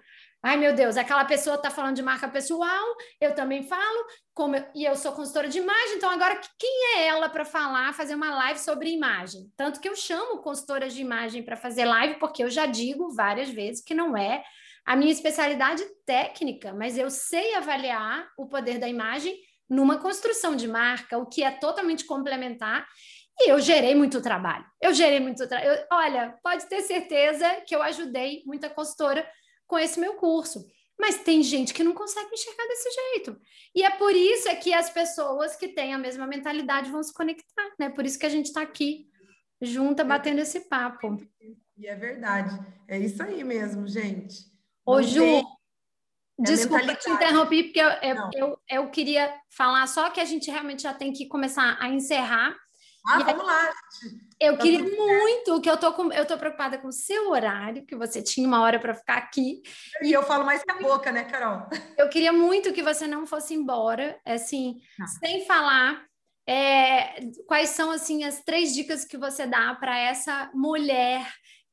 [0.47, 2.85] Ai, meu Deus, aquela pessoa está falando de marca pessoal,
[3.21, 4.07] eu também falo,
[4.39, 8.15] eu, e eu sou consultora de imagem, então agora quem é ela para falar, fazer
[8.15, 9.51] uma live sobre imagem?
[9.57, 13.49] Tanto que eu chamo consultoras de imagem para fazer live, porque eu já digo várias
[13.51, 14.45] vezes que não é
[14.87, 19.37] a minha especialidade técnica, mas eu sei avaliar o poder da imagem
[19.69, 22.87] numa construção de marca, o que é totalmente complementar.
[23.41, 24.65] E eu gerei muito trabalho.
[24.81, 25.85] Eu gerei muito trabalho.
[25.91, 29.29] Olha, pode ter certeza que eu ajudei muita consultora
[29.67, 30.67] com esse meu curso.
[30.99, 33.39] Mas tem gente que não consegue enxergar desse jeito.
[33.75, 37.13] E é por isso é que as pessoas que têm a mesma mentalidade vão se
[37.13, 37.91] conectar, né?
[37.91, 39.07] Por isso que a gente está aqui
[39.61, 41.17] junta batendo esse papo.
[41.77, 42.59] E é verdade.
[42.89, 44.37] É isso aí mesmo, gente.
[44.85, 45.45] Ô, Ju, tem...
[46.39, 50.51] É desculpa te interromper, porque eu, eu, eu, eu, queria falar só que a gente
[50.51, 52.57] realmente já tem que começar a encerrar.
[53.09, 54.27] Ah, e vamos aí, lá, gente.
[54.41, 57.87] Eu tá queria muito, que eu tô com, eu tô preocupada com o seu horário,
[57.87, 59.63] que você tinha uma hora para ficar aqui.
[60.03, 61.69] E, e eu falo mais que a boca, né, Carol?
[61.97, 65.07] Eu queria muito que você não fosse embora, assim, ah.
[65.07, 66.05] sem falar
[66.49, 71.27] é, quais são assim as três dicas que você dá para essa mulher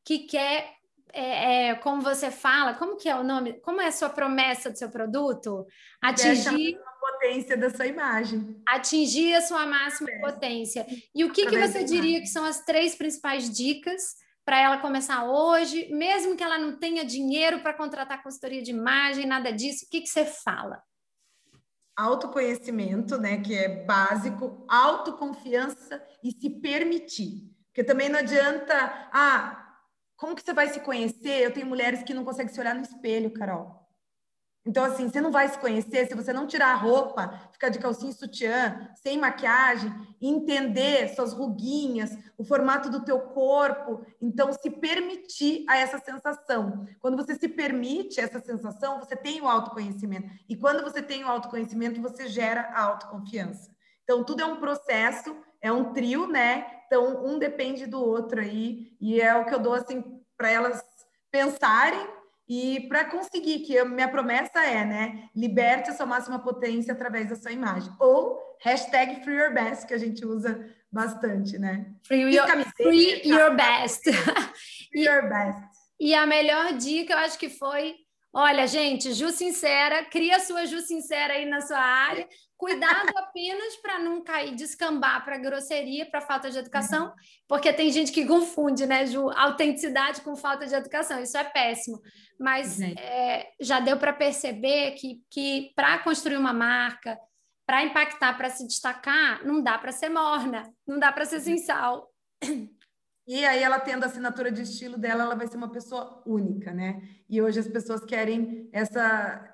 [0.03, 0.73] que quer
[1.15, 3.53] é, é, como você fala, como que é o nome?
[3.61, 5.67] Como é a sua promessa do seu produto?
[6.01, 6.75] Atingir
[7.23, 8.61] potência da sua imagem.
[8.67, 10.19] Atingir a sua máxima é.
[10.19, 10.85] potência.
[11.15, 14.15] E o que, que você diria que são as três principais dicas
[14.45, 19.25] para ela começar hoje, mesmo que ela não tenha dinheiro para contratar consultoria de imagem,
[19.25, 20.83] nada disso, o que, que você fala?
[21.95, 27.49] Autoconhecimento, né, que é básico, autoconfiança e se permitir.
[27.67, 28.75] Porque também não adianta,
[29.13, 29.77] ah,
[30.17, 31.41] como que você vai se conhecer?
[31.41, 33.82] Eu tenho mulheres que não conseguem se olhar no espelho, Carol.
[34.65, 37.79] Então, assim, você não vai se conhecer se você não tirar a roupa, ficar de
[37.79, 39.91] calcinha e sutiã, sem maquiagem,
[40.21, 44.05] entender suas ruguinhas, o formato do teu corpo.
[44.21, 46.85] Então, se permitir a essa sensação.
[47.01, 50.29] Quando você se permite essa sensação, você tem o autoconhecimento.
[50.47, 53.69] E quando você tem o autoconhecimento, você gera a autoconfiança.
[54.03, 56.65] Então, tudo é um processo, é um trio, né?
[56.87, 60.03] Então, um depende do outro aí, e é o que eu dou assim
[60.37, 60.81] para elas
[61.31, 62.12] pensarem
[62.47, 65.29] e para conseguir, que a minha promessa é, né?
[65.35, 67.91] Liberte a sua máxima potência através da sua imagem.
[67.99, 71.85] Ou hashtag Free Your Best, que a gente usa bastante, né?
[72.05, 74.03] Free, your, free your Best.
[74.91, 75.61] Free Your Best.
[75.99, 77.95] E a melhor dica, eu acho que foi
[78.35, 82.27] Olha, gente, Ju Sincera, cria sua Ju Sincera aí na sua área.
[82.63, 87.13] Cuidado apenas para não cair, descambar para grosseria, para falta de educação,
[87.45, 91.21] porque tem gente que confunde, né, Ju, autenticidade com falta de educação.
[91.21, 92.01] Isso é péssimo.
[92.39, 97.19] Mas é, já deu para perceber que, que para construir uma marca,
[97.65, 101.57] para impactar, para se destacar, não dá para ser morna, não dá para ser sem
[101.57, 102.09] sal.
[103.27, 106.73] E aí, ela tendo a assinatura de estilo dela, ela vai ser uma pessoa única,
[106.73, 107.01] né?
[107.29, 109.52] E hoje as pessoas querem essa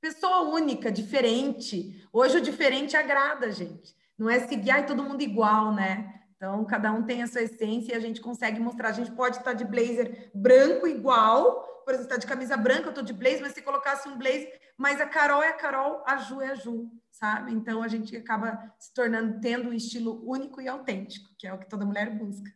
[0.00, 2.06] pessoa única, diferente.
[2.12, 3.94] Hoje o diferente agrada, gente.
[4.18, 6.20] Não é seguir ai, todo mundo igual, né?
[6.36, 8.88] Então, cada um tem a sua essência e a gente consegue mostrar.
[8.88, 12.90] A gente pode estar de blazer branco igual, por exemplo, está de camisa branca, eu
[12.90, 16.16] estou de blazer, mas se colocasse um blazer, mas a Carol é a Carol, a
[16.16, 17.52] Ju é a Ju, sabe?
[17.52, 21.58] Então, a gente acaba se tornando, tendo um estilo único e autêntico, que é o
[21.58, 22.50] que toda mulher busca.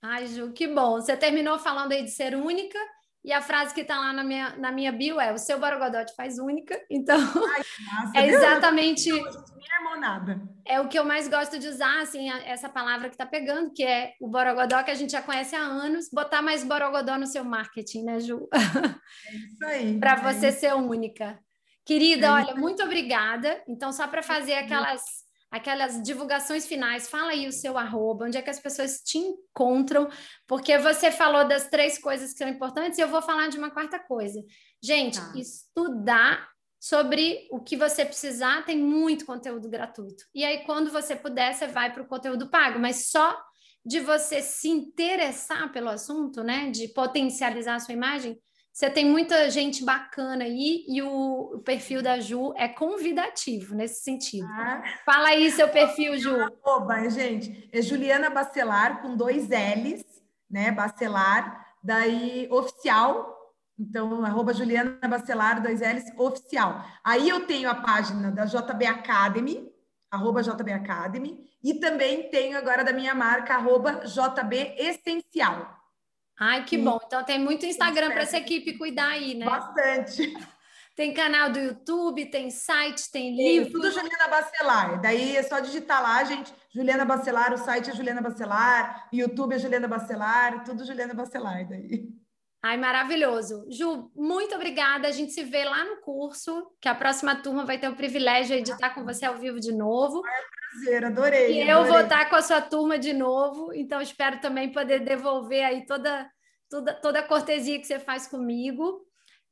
[0.00, 1.00] Ai, Ju, que bom.
[1.00, 2.78] Você terminou falando aí de ser única,
[3.26, 6.04] e a frase que está lá na minha, na minha bio é: o seu Borogodó
[6.04, 6.80] te faz única.
[6.88, 7.62] Então, Ai,
[8.04, 9.10] nossa, é exatamente.
[10.64, 13.82] É o que eu mais gosto de usar, assim, essa palavra que está pegando, que
[13.82, 17.44] é o Borogodó, que a gente já conhece há anos, botar mais Borogodó no seu
[17.44, 18.48] marketing, né, Ju?
[19.28, 19.98] É isso aí.
[19.98, 20.60] para é você isso.
[20.60, 21.38] ser única.
[21.84, 23.60] Querida, é olha, muito obrigada.
[23.68, 25.25] Então, só para fazer aquelas
[25.56, 30.08] aquelas divulgações finais, fala aí o seu arroba, onde é que as pessoas te encontram,
[30.46, 33.70] porque você falou das três coisas que são importantes e eu vou falar de uma
[33.70, 34.42] quarta coisa.
[34.82, 35.32] Gente, tá.
[35.36, 36.48] estudar
[36.78, 40.24] sobre o que você precisar, tem muito conteúdo gratuito.
[40.34, 43.36] E aí, quando você puder, você vai para o conteúdo pago, mas só
[43.84, 48.38] de você se interessar pelo assunto, né, de potencializar a sua imagem,
[48.76, 54.04] você tem muita gente bacana aí e o, o perfil da Ju é convidativo nesse
[54.04, 54.46] sentido.
[54.46, 54.82] Ah.
[55.02, 56.36] Fala aí seu perfil, Ju.
[56.62, 60.04] Arroba, gente, é Juliana Bacelar com dois L's,
[60.50, 60.70] né?
[60.72, 63.34] Bacelar, daí oficial.
[63.78, 66.84] Então, arroba Juliana Bacelar, dois L's, oficial.
[67.02, 69.72] Aí eu tenho a página da JB Academy,
[70.10, 75.85] arroba JB Academy, e também tenho agora da minha marca, arroba JB Essencial.
[76.38, 76.98] Ai, que bom.
[77.06, 79.46] Então tem muito Instagram para essa equipe cuidar aí, né?
[79.46, 80.34] Bastante.
[80.94, 83.70] Tem canal do YouTube, tem site, tem livro.
[83.70, 84.98] Tudo Juliana Bacelar.
[85.02, 86.50] Daí é só digitar lá, gente.
[86.70, 92.08] Juliana Bacelar, o site é Juliana Bacelar, YouTube é Juliana Bacelar, tudo Juliana Bacelar daí.
[92.66, 93.64] Ai, maravilhoso.
[93.70, 95.06] Ju, muito obrigada.
[95.06, 98.60] A gente se vê lá no curso, que a próxima turma vai ter o privilégio
[98.60, 100.20] de estar com você ao vivo de novo.
[100.26, 101.58] É prazer, adorei.
[101.58, 101.70] E adorei.
[101.70, 105.86] eu vou estar com a sua turma de novo, então espero também poder devolver aí
[105.86, 106.28] toda,
[106.68, 109.00] toda, toda a cortesia que você faz comigo.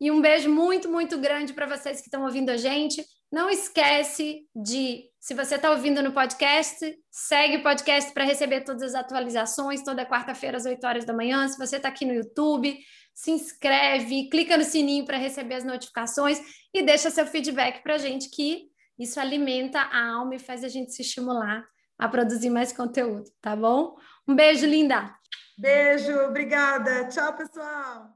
[0.00, 3.04] E um beijo muito, muito grande para vocês que estão ouvindo a gente.
[3.30, 8.82] Não esquece de, se você está ouvindo no podcast, segue o podcast para receber todas
[8.82, 11.46] as atualizações, toda quarta-feira às 8 horas da manhã.
[11.48, 12.76] Se você está aqui no YouTube,
[13.14, 16.40] se inscreve, clica no sininho para receber as notificações
[16.74, 20.68] e deixa seu feedback para a gente, que isso alimenta a alma e faz a
[20.68, 21.64] gente se estimular
[21.98, 23.94] a produzir mais conteúdo, tá bom?
[24.26, 25.14] Um beijo, linda!
[25.56, 27.04] Beijo, obrigada.
[27.08, 28.10] Tchau, pessoal.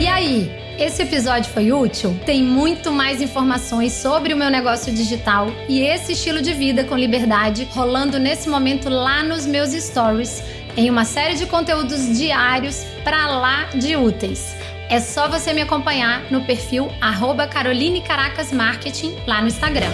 [0.00, 2.18] E aí, esse episódio foi útil?
[2.26, 6.96] Tem muito mais informações sobre o meu negócio digital e esse estilo de vida com
[6.96, 10.42] liberdade rolando nesse momento lá nos meus stories,
[10.76, 14.54] em uma série de conteúdos diários para lá de úteis.
[14.88, 16.90] É só você me acompanhar no perfil
[17.50, 19.90] Caroline Caracas Marketing lá no Instagram.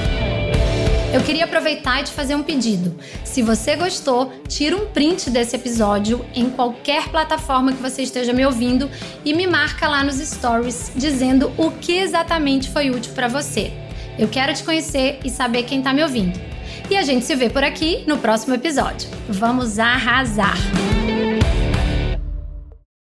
[1.13, 2.95] Eu queria aproveitar e te fazer um pedido.
[3.25, 8.45] Se você gostou, tira um print desse episódio em qualquer plataforma que você esteja me
[8.45, 8.91] ouvindo
[9.25, 13.73] e me marca lá nos stories dizendo o que exatamente foi útil para você.
[14.19, 16.56] Eu quero te conhecer e saber quem está me ouvindo.
[16.89, 19.09] E a gente se vê por aqui no próximo episódio.
[19.29, 20.57] Vamos arrasar!